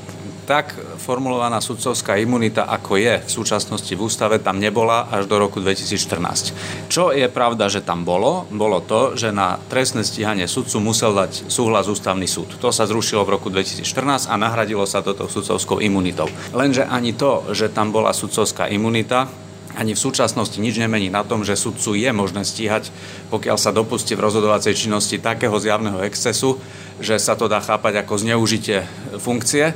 Tak 0.48 0.80
formulovaná 1.04 1.60
sudcovská 1.60 2.16
imunita, 2.16 2.64
ako 2.64 2.96
je 2.96 3.20
v 3.20 3.28
súčasnosti 3.28 3.92
v 3.92 4.00
ústave, 4.00 4.40
tam 4.40 4.56
nebola 4.56 5.04
až 5.12 5.28
do 5.28 5.36
roku 5.36 5.60
2014. 5.60 6.88
Čo 6.88 7.12
je 7.12 7.28
pravda, 7.28 7.68
že 7.68 7.84
tam 7.84 8.08
bolo, 8.08 8.48
bolo 8.48 8.80
to, 8.80 9.12
že 9.12 9.28
na 9.28 9.60
trestné 9.68 10.00
stíhanie 10.08 10.48
sudcu 10.48 10.80
musel 10.80 11.12
dať 11.12 11.52
súhlas 11.52 11.84
ústavný 11.92 12.24
súd. 12.24 12.56
To 12.64 12.72
sa 12.72 12.88
zrušilo 12.88 13.28
v 13.28 13.36
roku 13.36 13.52
2014 13.52 14.32
a 14.32 14.34
nahradilo 14.40 14.88
sa 14.88 15.04
toto 15.04 15.28
sudcovskou 15.28 15.84
imunitou. 15.84 16.32
Lenže 16.56 16.88
ani 16.88 17.12
to, 17.12 17.52
že 17.52 17.68
tam 17.68 17.92
bola 17.92 18.16
sudcovská 18.16 18.72
imunita, 18.72 19.28
ani 19.76 19.92
v 19.94 20.00
súčasnosti 20.00 20.58
nič 20.58 20.80
nemení 20.80 21.06
na 21.06 21.22
tom, 21.22 21.46
že 21.46 21.54
sudcu 21.54 21.92
je 21.94 22.10
možné 22.10 22.42
stíhať, 22.42 22.90
pokiaľ 23.30 23.56
sa 23.60 23.70
dopustí 23.70 24.16
v 24.16 24.24
rozhodovacej 24.26 24.74
činnosti 24.74 25.20
takého 25.22 25.54
zjavného 25.54 26.02
excesu, 26.02 26.56
že 26.98 27.14
sa 27.20 27.38
to 27.38 27.46
dá 27.46 27.62
chápať 27.62 28.02
ako 28.02 28.18
zneužitie 28.18 28.82
funkcie. 29.22 29.70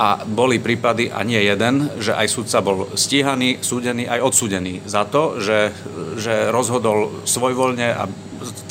A 0.00 0.24
boli 0.24 0.58
prípady, 0.58 1.12
a 1.12 1.20
nie 1.20 1.38
jeden, 1.40 1.92
že 2.00 2.16
aj 2.16 2.26
sudca 2.32 2.58
bol 2.64 2.88
stíhaný, 2.96 3.60
súdený, 3.60 4.08
aj 4.08 4.24
odsúdený 4.24 4.80
za 4.88 5.04
to, 5.04 5.36
že, 5.38 5.72
že 6.16 6.48
rozhodol 6.48 7.22
svojvoľne 7.28 7.88
a 7.92 8.08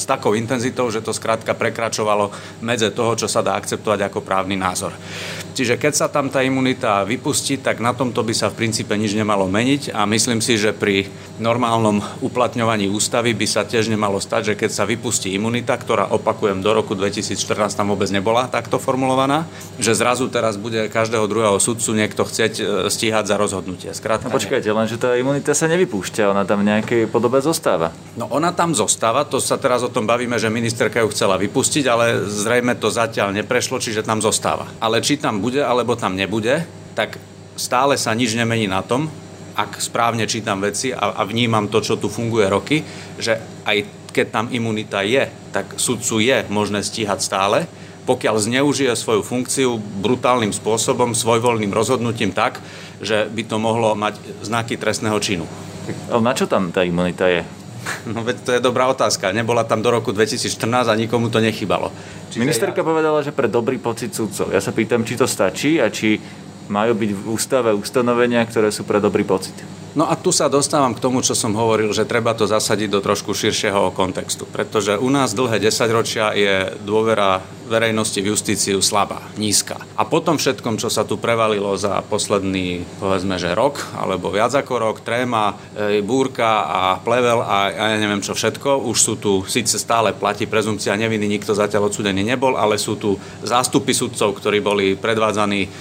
s 0.02 0.10
takou 0.10 0.34
intenzitou, 0.34 0.90
že 0.90 1.06
to 1.06 1.14
skrátka 1.14 1.54
prekračovalo 1.54 2.34
medze 2.66 2.90
toho, 2.90 3.14
čo 3.14 3.30
sa 3.30 3.46
dá 3.46 3.54
akceptovať 3.54 4.10
ako 4.10 4.26
právny 4.26 4.58
názor. 4.58 4.98
Čiže 5.52 5.78
keď 5.78 5.94
sa 5.94 6.08
tam 6.08 6.32
tá 6.32 6.42
imunita 6.42 7.04
vypustí, 7.06 7.60
tak 7.60 7.84
na 7.84 7.94
tomto 7.94 8.24
by 8.24 8.34
sa 8.34 8.50
v 8.50 8.66
princípe 8.66 8.96
nič 8.96 9.14
nemalo 9.14 9.52
meniť 9.52 9.92
a 9.92 10.08
myslím 10.08 10.40
si, 10.40 10.56
že 10.56 10.72
pri 10.72 11.12
normálnom 11.44 12.00
uplatňovaní 12.24 12.88
ústavy 12.88 13.36
by 13.36 13.46
sa 13.46 13.68
tiež 13.68 13.92
nemalo 13.92 14.18
stať, 14.24 14.56
že 14.56 14.58
keď 14.58 14.72
sa 14.72 14.88
vypustí 14.88 15.36
imunita, 15.36 15.76
ktorá 15.76 16.08
opakujem 16.16 16.64
do 16.64 16.72
roku 16.72 16.96
2014 16.96 17.76
tam 17.76 17.92
vôbec 17.92 18.08
nebola 18.16 18.48
takto 18.48 18.80
formulovaná, 18.80 19.44
že 19.76 19.92
zrazu 19.92 20.32
teraz 20.32 20.56
bude 20.56 20.88
každého 20.88 21.28
druhého 21.28 21.60
sudcu 21.60 22.00
niekto 22.00 22.24
chcieť 22.24 22.54
e, 22.58 22.64
stíhať 22.88 23.28
za 23.28 23.36
rozhodnutie. 23.36 23.92
Skrátka, 23.92 24.32
no 24.32 24.36
počkajte, 24.36 24.72
len 24.72 24.88
že 24.88 24.96
tá 24.96 25.20
imunita 25.20 25.52
sa 25.52 25.68
nevypúšťa, 25.68 26.32
ona 26.32 26.48
tam 26.48 26.64
v 26.64 26.72
nejakej 26.72 27.12
podobe 27.12 27.44
zostáva. 27.44 27.92
No 28.16 28.32
ona 28.32 28.56
tam 28.56 28.72
zostáva, 28.72 29.28
to 29.28 29.44
sa 29.44 29.60
teraz 29.60 29.84
o 29.84 29.91
tom 29.92 30.08
bavíme, 30.08 30.40
že 30.40 30.48
ministerka 30.48 31.04
ju 31.04 31.12
chcela 31.12 31.36
vypustiť, 31.38 31.86
ale 31.86 32.26
zrejme 32.26 32.80
to 32.80 32.88
zatiaľ 32.88 33.36
neprešlo, 33.36 33.78
čiže 33.78 34.08
tam 34.08 34.24
zostáva. 34.24 34.72
Ale 34.80 35.04
či 35.04 35.20
tam 35.20 35.44
bude 35.44 35.62
alebo 35.62 36.00
tam 36.00 36.16
nebude, 36.16 36.64
tak 36.96 37.20
stále 37.60 38.00
sa 38.00 38.16
nič 38.16 38.34
nemení 38.34 38.66
na 38.66 38.82
tom, 38.82 39.12
ak 39.54 39.84
správne 39.84 40.24
čítam 40.26 40.64
veci 40.64 40.96
a, 40.96 41.20
a 41.20 41.22
vnímam 41.28 41.68
to, 41.68 41.84
čo 41.84 42.00
tu 42.00 42.08
funguje 42.08 42.48
roky, 42.48 42.82
že 43.20 43.36
aj 43.68 43.84
keď 44.12 44.28
tam 44.32 44.46
imunita 44.52 45.04
je, 45.04 45.28
tak 45.52 45.80
sudcu 45.80 46.20
je 46.20 46.38
možné 46.52 46.84
stíhať 46.84 47.20
stále, 47.20 47.68
pokiaľ 48.04 48.36
zneužije 48.42 48.92
svoju 48.98 49.22
funkciu 49.22 49.78
brutálnym 49.78 50.52
spôsobom, 50.52 51.14
svojvoľným 51.14 51.72
rozhodnutím 51.72 52.34
tak, 52.34 52.60
že 53.00 53.30
by 53.30 53.44
to 53.46 53.58
mohlo 53.62 53.94
mať 53.94 54.18
znaky 54.42 54.76
trestného 54.76 55.16
činu. 55.22 55.46
Na 56.10 56.34
čo 56.34 56.50
tam 56.50 56.74
tá 56.74 56.82
imunita 56.82 57.30
je? 57.30 57.46
No 58.06 58.22
veď 58.22 58.38
to 58.46 58.52
je 58.54 58.62
dobrá 58.62 58.88
otázka. 58.90 59.34
Nebola 59.34 59.66
tam 59.66 59.82
do 59.82 59.90
roku 59.90 60.14
2014 60.14 60.90
a 60.90 60.94
nikomu 60.94 61.30
to 61.30 61.42
nechybalo. 61.42 61.90
Čiže 62.30 62.42
Ministerka 62.42 62.82
ja... 62.82 62.88
povedala, 62.88 63.20
že 63.26 63.34
pre 63.34 63.50
dobrý 63.50 63.82
pocit 63.82 64.14
sudcov. 64.14 64.54
Ja 64.54 64.62
sa 64.62 64.74
pýtam, 64.74 65.02
či 65.02 65.18
to 65.18 65.26
stačí 65.26 65.82
a 65.82 65.90
či 65.90 66.22
majú 66.70 66.96
byť 66.96 67.12
v 67.12 67.22
ústave 67.28 67.70
ustanovenia, 67.74 68.46
ktoré 68.46 68.70
sú 68.70 68.86
pre 68.86 69.02
dobrý 69.02 69.26
pocit. 69.26 69.56
No 69.92 70.08
a 70.08 70.16
tu 70.16 70.32
sa 70.32 70.48
dostávam 70.48 70.96
k 70.96 71.04
tomu, 71.04 71.20
čo 71.20 71.36
som 71.36 71.52
hovoril, 71.52 71.92
že 71.92 72.08
treba 72.08 72.32
to 72.32 72.48
zasadiť 72.48 72.88
do 72.88 73.04
trošku 73.04 73.36
širšieho 73.36 73.92
kontextu. 73.92 74.48
Pretože 74.48 74.96
u 74.96 75.12
nás 75.12 75.36
dlhé 75.36 75.60
desaťročia 75.60 76.32
je 76.32 76.56
dôvera 76.88 77.44
verejnosti 77.72 78.20
v 78.20 78.36
justíciu 78.36 78.84
slabá, 78.84 79.24
nízka. 79.40 79.80
A 79.96 80.04
potom 80.04 80.36
všetkom, 80.36 80.76
čo 80.76 80.92
sa 80.92 81.08
tu 81.08 81.16
prevalilo 81.16 81.72
za 81.80 82.04
posledný, 82.04 82.84
povedzme, 83.00 83.40
že 83.40 83.56
rok, 83.56 83.80
alebo 83.96 84.28
viac 84.28 84.52
ako 84.52 84.74
rok, 84.76 84.98
tréma, 85.00 85.56
e, 85.72 86.04
búrka 86.04 86.68
a 86.68 86.82
plevel 87.00 87.40
a 87.40 87.72
ja 87.72 87.96
neviem 87.96 88.20
čo 88.20 88.36
všetko, 88.36 88.92
už 88.92 88.98
sú 89.00 89.14
tu, 89.16 89.32
síce 89.48 89.80
stále 89.80 90.12
platí 90.12 90.44
prezumcia 90.44 91.00
neviny, 91.00 91.32
nikto 91.32 91.56
zatiaľ 91.56 91.88
odsudený 91.88 92.28
nebol, 92.28 92.60
ale 92.60 92.76
sú 92.76 93.00
tu 93.00 93.16
zástupy 93.40 93.96
sudcov, 93.96 94.36
ktorí 94.36 94.60
boli 94.60 95.00
predvádzaní 95.00 95.72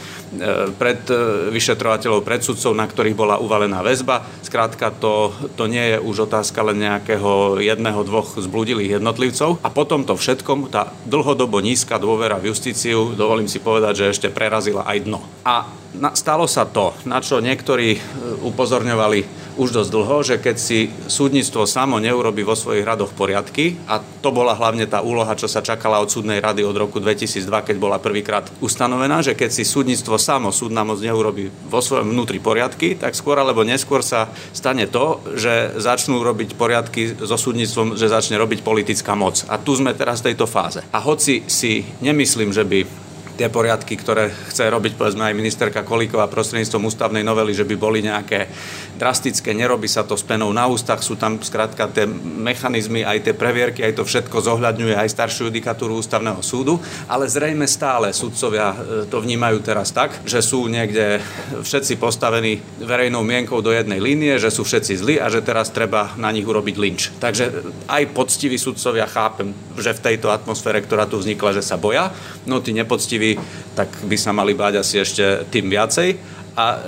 pred 0.79 1.03
e, 1.11 1.15
vyšetrovateľov, 1.51 2.23
pred 2.23 2.41
sudcov, 2.41 2.71
na 2.71 2.87
ktorých 2.87 3.19
bola 3.19 3.43
uvalená 3.43 3.83
väzba. 3.83 4.23
Skrátka, 4.47 4.95
to, 4.95 5.35
to 5.59 5.67
nie 5.67 5.95
je 5.95 5.99
už 5.99 6.31
otázka 6.31 6.63
len 6.63 6.79
nejakého 6.79 7.59
jedného, 7.59 8.07
dvoch 8.07 8.39
zbludilých 8.39 9.03
jednotlivcov. 9.03 9.59
A 9.67 9.69
potom 9.75 10.07
to 10.07 10.15
všetkom, 10.15 10.71
tá 10.71 10.95
dlhodobo 11.03 11.59
nízka 11.59 11.99
dôvera 11.99 12.39
v 12.39 12.55
justíciu, 12.55 13.19
dovolím 13.19 13.51
si 13.51 13.59
povedať, 13.59 14.07
že 14.07 14.11
ešte 14.15 14.29
prerazila 14.31 14.87
aj 14.87 14.99
dno. 15.03 15.21
A 15.43 15.67
stalo 16.15 16.47
sa 16.47 16.63
to, 16.63 16.95
na 17.03 17.19
čo 17.19 17.43
niektorí 17.43 17.99
e, 17.99 18.01
upozorňovali 18.47 19.50
už 19.61 19.77
dosť 19.77 19.91
dlho, 19.93 20.17
že 20.25 20.37
keď 20.41 20.57
si 20.57 20.89
súdnictvo 21.05 21.69
samo 21.69 22.01
neurobi 22.01 22.41
vo 22.41 22.57
svojich 22.57 22.81
radoch 22.81 23.13
poriadky, 23.13 23.77
a 23.85 24.01
to 24.01 24.33
bola 24.33 24.57
hlavne 24.57 24.89
tá 24.89 25.05
úloha, 25.05 25.37
čo 25.37 25.53
sa 25.53 25.61
čakala 25.61 26.01
od 26.01 26.09
súdnej 26.09 26.41
rady 26.41 26.65
od 26.65 26.73
roku 26.73 26.97
2002, 26.97 27.45
keď 27.69 27.77
bola 27.77 28.01
prvýkrát 28.01 28.49
ustanovená, 28.65 29.21
že 29.21 29.37
keď 29.37 29.53
si 29.53 29.69
súdnictvo 29.69 30.17
samo, 30.17 30.49
súdna 30.49 30.81
moc 30.81 30.97
neurobi 31.05 31.53
vo 31.69 31.85
svojom 31.85 32.09
vnútri 32.09 32.41
poriadky, 32.41 32.97
tak 32.97 33.13
skôr 33.13 33.37
alebo 33.37 33.61
neskôr 33.61 34.01
sa 34.01 34.33
stane 34.57 34.89
to, 34.89 35.21
že 35.37 35.77
začnú 35.77 36.25
robiť 36.25 36.57
poriadky 36.57 37.21
so 37.21 37.37
súdnictvom, 37.37 38.01
že 38.01 38.09
začne 38.09 38.41
robiť 38.41 38.65
politická 38.65 39.13
moc. 39.13 39.45
A 39.53 39.61
tu 39.61 39.77
sme 39.77 39.93
teraz 39.93 40.25
v 40.25 40.33
tejto 40.33 40.49
fáze. 40.49 40.81
A 40.89 41.05
hoci 41.05 41.45
si 41.45 41.85
nemyslím, 42.01 42.57
že 42.57 42.65
by 42.65 43.10
tie 43.41 43.49
poriadky, 43.49 43.97
ktoré 43.97 44.29
chce 44.53 44.69
robiť 44.69 45.01
povedzme 45.01 45.25
aj 45.25 45.33
ministerka 45.33 45.81
Kolíková 45.81 46.29
prostredníctvom 46.29 46.93
ústavnej 46.93 47.25
novely, 47.25 47.57
že 47.57 47.65
by 47.65 47.73
boli 47.81 48.05
nejaké 48.05 48.53
drastické, 49.01 49.57
nerobí 49.57 49.89
sa 49.89 50.05
to 50.05 50.13
s 50.13 50.21
penou 50.21 50.53
na 50.53 50.69
ústach, 50.69 51.01
sú 51.01 51.17
tam 51.17 51.41
skrátka 51.41 51.89
tie 51.89 52.05
mechanizmy, 52.21 53.01
aj 53.01 53.25
tie 53.25 53.33
previerky, 53.33 53.81
aj 53.81 53.97
to 53.97 54.05
všetko 54.05 54.45
zohľadňuje 54.45 54.93
aj 54.93 55.09
staršiu 55.09 55.49
judikatúru 55.49 55.97
ústavného 55.97 56.45
súdu, 56.45 56.77
ale 57.09 57.33
zrejme 57.33 57.65
stále 57.65 58.13
sudcovia 58.13 58.77
e, 58.77 59.09
to 59.09 59.25
vnímajú 59.25 59.65
teraz 59.65 59.89
tak, 59.89 60.13
že 60.29 60.45
sú 60.45 60.69
niekde 60.69 61.25
všetci 61.65 61.97
postavení 61.97 62.61
verejnou 62.85 63.25
mienkou 63.25 63.65
do 63.65 63.73
jednej 63.73 64.05
línie, 64.05 64.37
že 64.37 64.53
sú 64.53 64.69
všetci 64.69 65.01
zlí 65.01 65.15
a 65.17 65.33
že 65.33 65.41
teraz 65.41 65.73
treba 65.73 66.13
na 66.21 66.29
nich 66.29 66.45
urobiť 66.45 66.77
lynč. 66.77 67.01
Takže 67.17 67.45
aj 67.89 68.13
poctiví 68.13 68.61
sudcovia 68.61 69.09
chápem, 69.09 69.57
že 69.81 69.97
v 69.97 70.05
tejto 70.13 70.29
atmosfére, 70.29 70.85
ktorá 70.85 71.09
tu 71.09 71.17
vznikla, 71.17 71.57
že 71.57 71.65
sa 71.65 71.81
boja, 71.81 72.13
no 72.45 72.61
tí 72.61 72.77
nepoctiví 72.77 73.30
tak 73.77 73.91
by 74.07 74.17
sa 74.17 74.31
mali 74.33 74.57
báť 74.57 74.81
asi 74.81 75.03
ešte 75.03 75.47
tým 75.51 75.69
viacej. 75.69 76.09
A 76.57 76.67
e, 76.75 76.79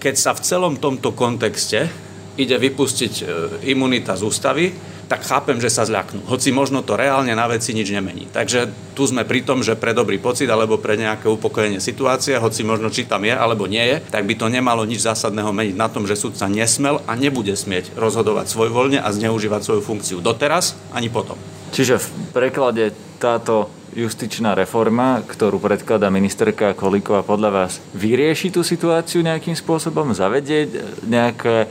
keď 0.00 0.14
sa 0.16 0.30
v 0.36 0.44
celom 0.44 0.74
tomto 0.76 1.16
kontexte 1.16 1.88
ide 2.34 2.56
vypustiť 2.58 3.12
e, 3.20 3.24
imunita 3.70 4.18
z 4.18 4.22
ústavy, 4.26 4.66
tak 5.04 5.20
chápem, 5.24 5.60
že 5.60 5.68
sa 5.68 5.84
zľaknú. 5.84 6.24
Hoci 6.26 6.50
možno 6.50 6.80
to 6.80 6.96
reálne 6.96 7.30
na 7.36 7.46
veci 7.46 7.76
nič 7.76 7.92
nemení. 7.92 8.26
Takže 8.32 8.72
tu 8.96 9.04
sme 9.04 9.28
pri 9.28 9.44
tom, 9.44 9.60
že 9.60 9.76
pre 9.76 9.92
dobrý 9.92 10.16
pocit 10.16 10.48
alebo 10.48 10.80
pre 10.80 10.96
nejaké 10.96 11.28
upokojenie 11.28 11.78
situácie, 11.78 12.40
hoci 12.40 12.64
možno 12.64 12.88
či 12.88 13.04
tam 13.04 13.22
je 13.22 13.34
alebo 13.36 13.68
nie 13.68 13.84
je, 13.84 13.96
tak 14.08 14.24
by 14.24 14.34
to 14.34 14.48
nemalo 14.48 14.82
nič 14.88 15.04
zásadného 15.04 15.52
meniť 15.52 15.76
na 15.76 15.92
tom, 15.92 16.08
že 16.08 16.16
sudca 16.16 16.48
nesmel 16.48 17.04
a 17.04 17.12
nebude 17.14 17.52
smieť 17.52 17.94
rozhodovať 17.94 18.48
svojvoľne 18.48 18.98
a 19.04 19.08
zneužívať 19.12 19.60
svoju 19.60 19.82
funkciu 19.84 20.18
doteraz 20.24 20.72
ani 20.96 21.12
potom. 21.12 21.36
Čiže 21.76 22.00
v 22.00 22.06
preklade 22.32 22.96
táto 23.20 23.68
justičná 23.94 24.58
reforma, 24.58 25.22
ktorú 25.22 25.62
predkladá 25.62 26.10
ministerka 26.10 26.74
Kolíková 26.74 27.22
podľa 27.22 27.50
vás 27.50 27.72
vyrieši 27.94 28.50
tú 28.50 28.66
situáciu 28.66 29.22
nejakým 29.22 29.54
spôsobom, 29.54 30.10
zavedieť 30.10 31.02
nejaké 31.06 31.70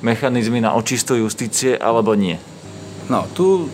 mechanizmy 0.00 0.62
na 0.62 0.78
očistu 0.78 1.18
justície 1.18 1.74
alebo 1.74 2.14
nie? 2.14 2.38
No, 3.10 3.28
tu 3.36 3.68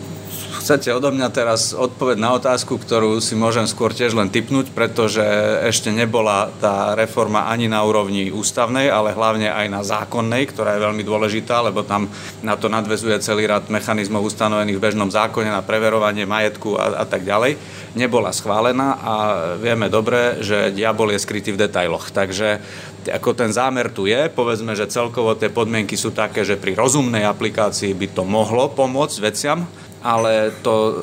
chcete 0.61 0.93
odo 0.93 1.09
mňa 1.09 1.33
teraz 1.33 1.73
odpoveď 1.73 2.21
na 2.21 2.37
otázku, 2.37 2.77
ktorú 2.77 3.17
si 3.17 3.33
môžem 3.33 3.65
skôr 3.65 3.89
tiež 3.89 4.13
len 4.13 4.29
typnúť, 4.29 4.69
pretože 4.69 5.25
ešte 5.65 5.89
nebola 5.89 6.53
tá 6.61 6.93
reforma 6.93 7.49
ani 7.49 7.65
na 7.65 7.81
úrovni 7.81 8.29
ústavnej, 8.29 8.93
ale 8.93 9.17
hlavne 9.17 9.49
aj 9.49 9.67
na 9.73 9.81
zákonnej, 9.81 10.53
ktorá 10.53 10.77
je 10.77 10.85
veľmi 10.85 11.01
dôležitá, 11.01 11.65
lebo 11.65 11.81
tam 11.81 12.05
na 12.45 12.53
to 12.53 12.69
nadvezuje 12.69 13.17
celý 13.25 13.49
rad 13.49 13.73
mechanizmov 13.73 14.21
ustanovených 14.21 14.77
v 14.77 14.85
bežnom 14.85 15.09
zákone 15.09 15.49
na 15.49 15.65
preverovanie 15.65 16.29
majetku 16.29 16.77
a, 16.77 17.01
a 17.01 17.05
tak 17.09 17.25
ďalej. 17.25 17.57
Nebola 17.97 18.29
schválená 18.29 19.01
a 19.01 19.13
vieme 19.57 19.89
dobre, 19.89 20.45
že 20.45 20.69
diabol 20.69 21.11
je 21.11 21.25
skrytý 21.25 21.57
v 21.57 21.65
detailoch. 21.65 22.13
Takže 22.13 22.61
ako 23.09 23.33
ten 23.33 23.49
zámer 23.49 23.89
tu 23.89 24.05
je, 24.05 24.29
povedzme, 24.29 24.77
že 24.77 24.85
celkovo 24.85 25.33
tie 25.33 25.49
podmienky 25.49 25.97
sú 25.97 26.13
také, 26.13 26.45
že 26.45 26.53
pri 26.53 26.77
rozumnej 26.77 27.25
aplikácii 27.25 27.97
by 27.97 28.07
to 28.13 28.21
mohlo 28.21 28.69
pomôcť 28.69 29.17
veciam, 29.25 29.65
ale 30.01 30.49
to 30.65 30.97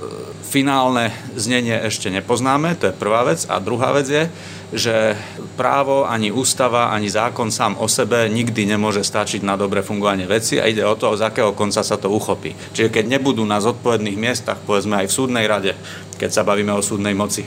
finálne 0.48 1.12
znenie 1.36 1.76
ešte 1.86 2.08
nepoznáme, 2.08 2.74
to 2.80 2.90
je 2.90 2.96
prvá 2.96 3.22
vec. 3.28 3.44
A 3.46 3.60
druhá 3.60 3.92
vec 3.92 4.08
je, 4.08 4.24
že 4.72 5.16
právo, 5.56 6.08
ani 6.08 6.32
ústava, 6.32 6.92
ani 6.92 7.08
zákon 7.08 7.52
sám 7.52 7.76
o 7.80 7.88
sebe 7.88 8.28
nikdy 8.28 8.64
nemôže 8.64 9.04
stačiť 9.04 9.44
na 9.44 9.60
dobre 9.60 9.84
fungovanie 9.84 10.24
veci 10.24 10.56
a 10.56 10.68
ide 10.68 10.84
o 10.84 10.96
to, 10.96 11.16
z 11.16 11.24
akého 11.24 11.52
konca 11.52 11.84
sa 11.84 11.96
to 12.00 12.08
uchopí. 12.08 12.56
Čiže 12.72 12.92
keď 12.92 13.04
nebudú 13.16 13.44
na 13.44 13.60
zodpovedných 13.60 14.18
miestach, 14.18 14.60
povedzme 14.64 15.04
aj 15.04 15.06
v 15.08 15.16
súdnej 15.16 15.46
rade, 15.46 15.72
keď 16.16 16.30
sa 16.32 16.42
bavíme 16.42 16.72
o 16.72 16.84
súdnej 16.84 17.12
moci, 17.12 17.44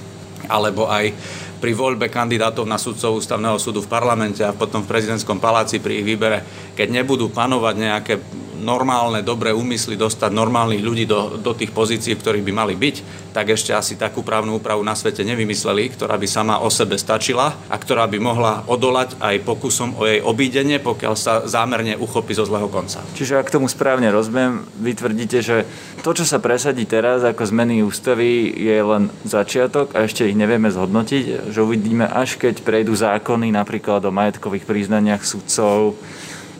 alebo 0.49 0.89
aj 0.89 1.13
pri 1.61 1.77
voľbe 1.77 2.09
kandidátov 2.09 2.65
na 2.65 2.81
sudcov 2.81 3.21
ústavného 3.21 3.61
súdu 3.61 3.85
v 3.85 3.91
parlamente 3.91 4.41
a 4.41 4.49
potom 4.49 4.81
v 4.81 4.89
prezidentskom 4.89 5.37
paláci 5.37 5.77
pri 5.77 6.01
ich 6.01 6.05
výbere, 6.05 6.41
keď 6.73 6.89
nebudú 6.89 7.29
panovať 7.29 7.75
nejaké 7.77 8.13
normálne, 8.61 9.25
dobré 9.25 9.51
úmysly 9.51 9.97
dostať 9.97 10.29
normálnych 10.31 10.85
ľudí 10.85 11.09
do, 11.09 11.41
do 11.41 11.51
tých 11.57 11.73
pozícií, 11.73 12.15
v 12.15 12.21
ktorých 12.21 12.45
by 12.45 12.53
mali 12.53 12.73
byť, 12.77 12.95
tak 13.33 13.49
ešte 13.51 13.73
asi 13.73 13.97
takú 13.97 14.21
právnu 14.21 14.61
úpravu 14.61 14.85
na 14.85 14.93
svete 14.93 15.25
nevymysleli, 15.25 15.91
ktorá 15.91 16.15
by 16.15 16.27
sama 16.29 16.61
o 16.61 16.69
sebe 16.69 16.95
stačila 16.99 17.57
a 17.67 17.75
ktorá 17.75 18.05
by 18.05 18.19
mohla 18.21 18.61
odolať 18.69 19.17
aj 19.17 19.41
pokusom 19.41 19.97
o 19.97 20.05
jej 20.05 20.21
obídenie, 20.21 20.77
pokiaľ 20.77 21.13
sa 21.17 21.33
zámerne 21.49 21.97
uchopí 21.97 22.37
zo 22.37 22.45
zlého 22.45 22.69
konca. 22.69 23.01
Čiže 23.17 23.41
ak 23.41 23.51
tomu 23.51 23.65
správne 23.65 24.13
rozumiem, 24.13 24.63
vy 24.77 24.91
tvrdíte, 24.93 25.39
že 25.41 25.65
to, 26.05 26.13
čo 26.13 26.27
sa 26.27 26.37
presadí 26.37 26.85
teraz 26.85 27.25
ako 27.25 27.43
zmeny 27.47 27.81
ústavy, 27.81 28.51
je 28.53 28.77
len 28.77 29.09
začiatok 29.25 29.95
a 29.97 30.05
ešte 30.05 30.27
ich 30.27 30.37
nevieme 30.37 30.69
zhodnotiť, 30.69 31.49
že 31.49 31.59
uvidíme 31.63 32.05
až 32.05 32.37
keď 32.37 32.61
prejdú 32.61 32.93
zákony 32.93 33.49
napríklad 33.55 34.03
o 34.05 34.11
majetkových 34.11 34.67
priznaniach 34.67 35.23
sudcov, 35.23 35.95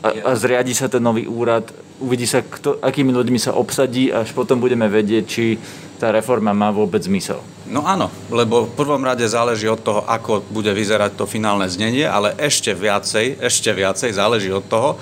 a, 0.02 0.10
a 0.10 0.32
zriadi 0.34 0.74
sa 0.74 0.90
ten 0.90 0.98
nový 0.98 1.30
úrad, 1.30 1.70
uvidí 2.00 2.24
sa, 2.24 2.40
kto, 2.40 2.80
akými 2.80 3.12
ľuďmi 3.12 3.38
sa 3.38 3.52
obsadí, 3.58 4.08
až 4.08 4.32
potom 4.32 4.62
budeme 4.62 4.88
vedieť, 4.88 5.24
či 5.26 5.58
tá 6.02 6.10
reforma 6.10 6.50
má 6.50 6.74
vôbec 6.74 6.98
zmysel. 6.98 7.38
No 7.70 7.86
áno, 7.86 8.10
lebo 8.26 8.66
v 8.66 8.74
prvom 8.74 9.00
rade 9.00 9.22
záleží 9.22 9.70
od 9.70 9.78
toho, 9.78 10.02
ako 10.04 10.42
bude 10.50 10.74
vyzerať 10.74 11.14
to 11.14 11.30
finálne 11.30 11.70
znenie, 11.70 12.02
ale 12.02 12.34
ešte 12.36 12.74
viacej, 12.74 13.38
ešte 13.38 13.70
viacej 13.70 14.10
záleží 14.18 14.50
od 14.50 14.66
toho, 14.66 14.98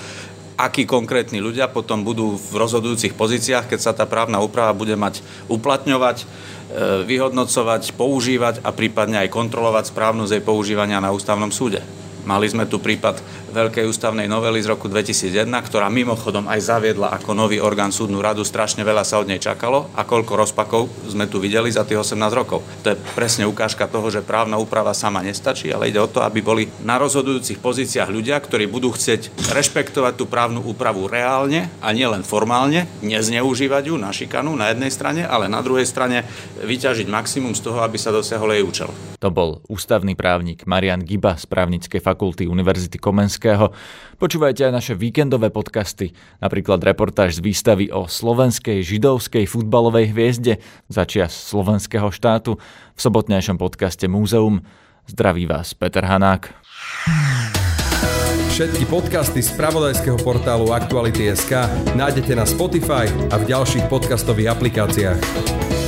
akí 0.61 0.85
konkrétni 0.85 1.40
ľudia 1.40 1.72
potom 1.72 2.05
budú 2.05 2.37
v 2.37 2.53
rozhodujúcich 2.61 3.16
pozíciách, 3.16 3.72
keď 3.72 3.81
sa 3.81 3.92
tá 3.96 4.05
právna 4.05 4.44
úprava 4.44 4.76
bude 4.76 4.92
mať 4.92 5.24
uplatňovať, 5.48 6.20
e, 6.20 6.24
vyhodnocovať, 7.09 7.96
používať 7.96 8.61
a 8.61 8.68
prípadne 8.68 9.24
aj 9.24 9.33
kontrolovať 9.33 9.88
správnosť 9.88 10.37
jej 10.37 10.44
používania 10.44 11.00
na 11.00 11.16
ústavnom 11.16 11.48
súde. 11.48 11.81
Mali 12.29 12.44
sme 12.53 12.68
tu 12.68 12.76
prípad 12.76 13.24
veľkej 13.50 13.84
ústavnej 13.90 14.30
novely 14.30 14.62
z 14.62 14.70
roku 14.70 14.86
2001, 14.86 15.50
ktorá 15.50 15.90
mimochodom 15.90 16.46
aj 16.46 16.60
zaviedla 16.62 17.12
ako 17.18 17.34
nový 17.34 17.58
orgán 17.58 17.90
súdnu 17.90 18.22
radu. 18.22 18.46
Strašne 18.46 18.86
veľa 18.86 19.02
sa 19.02 19.18
od 19.18 19.26
nej 19.26 19.42
čakalo 19.42 19.90
a 19.98 20.06
koľko 20.06 20.38
rozpakov 20.38 20.86
sme 21.10 21.26
tu 21.26 21.42
videli 21.42 21.68
za 21.68 21.82
tých 21.82 22.00
18 22.00 22.16
rokov. 22.30 22.62
To 22.86 22.94
je 22.94 23.00
presne 23.18 23.44
ukážka 23.50 23.90
toho, 23.90 24.06
že 24.08 24.22
právna 24.22 24.56
úprava 24.56 24.94
sama 24.94 25.20
nestačí, 25.20 25.74
ale 25.74 25.90
ide 25.90 25.98
o 25.98 26.06
to, 26.06 26.22
aby 26.22 26.38
boli 26.40 26.70
na 26.86 26.96
rozhodujúcich 27.02 27.58
pozíciách 27.58 28.10
ľudia, 28.10 28.38
ktorí 28.38 28.70
budú 28.70 28.94
chcieť 28.94 29.50
rešpektovať 29.50 30.14
tú 30.14 30.24
právnu 30.30 30.62
úpravu 30.62 31.10
reálne 31.10 31.66
a 31.82 31.90
nielen 31.90 32.22
formálne, 32.22 32.86
nezneužívať 33.02 33.90
ju 33.90 33.96
na 33.98 34.14
šikanu 34.14 34.54
na 34.54 34.70
jednej 34.70 34.94
strane, 34.94 35.26
ale 35.26 35.50
na 35.50 35.58
druhej 35.58 35.84
strane 35.88 36.22
vyťažiť 36.62 37.10
maximum 37.10 37.58
z 37.58 37.66
toho, 37.66 37.82
aby 37.82 37.98
sa 37.98 38.14
dosiahol 38.14 38.54
jej 38.54 38.62
účel. 38.62 38.90
To 39.20 39.28
bol 39.28 39.60
ústavný 39.68 40.16
právnik 40.16 40.64
Marian 40.64 41.04
Giba 41.04 41.36
z 41.36 41.44
právnickej 41.44 42.00
fakulty 42.00 42.48
Univerzity 42.48 42.96
Komenského. 42.96 43.39
Počúvajte 44.20 44.68
aj 44.68 44.72
naše 44.76 44.92
víkendové 44.92 45.48
podcasty, 45.48 46.12
napríklad 46.44 46.85
reportáž 46.85 47.40
z 47.40 47.44
výstavy 47.44 47.88
o 47.88 48.05
slovenskej 48.05 48.85
židovskej 48.85 49.48
futbalovej 49.48 50.12
hviezde 50.12 50.61
za 50.92 51.09
čias 51.09 51.33
slovenského 51.33 52.12
štátu 52.12 52.61
v 52.92 53.00
sobotnejšom 53.00 53.57
podcaste 53.57 54.05
Múzeum. 54.05 54.61
Zdraví 55.09 55.48
vás 55.48 55.72
Peter 55.72 56.05
Hanák. 56.05 56.53
Všetky 58.53 58.85
podcasty 58.92 59.40
z 59.40 59.57
pravodajského 59.57 60.20
portálu 60.20 60.76
Aktuality.sk 60.76 61.64
nájdete 61.96 62.37
na 62.37 62.44
Spotify 62.44 63.09
a 63.33 63.40
v 63.40 63.48
ďalších 63.48 63.88
podcastových 63.88 64.53
aplikáciách. 64.53 65.79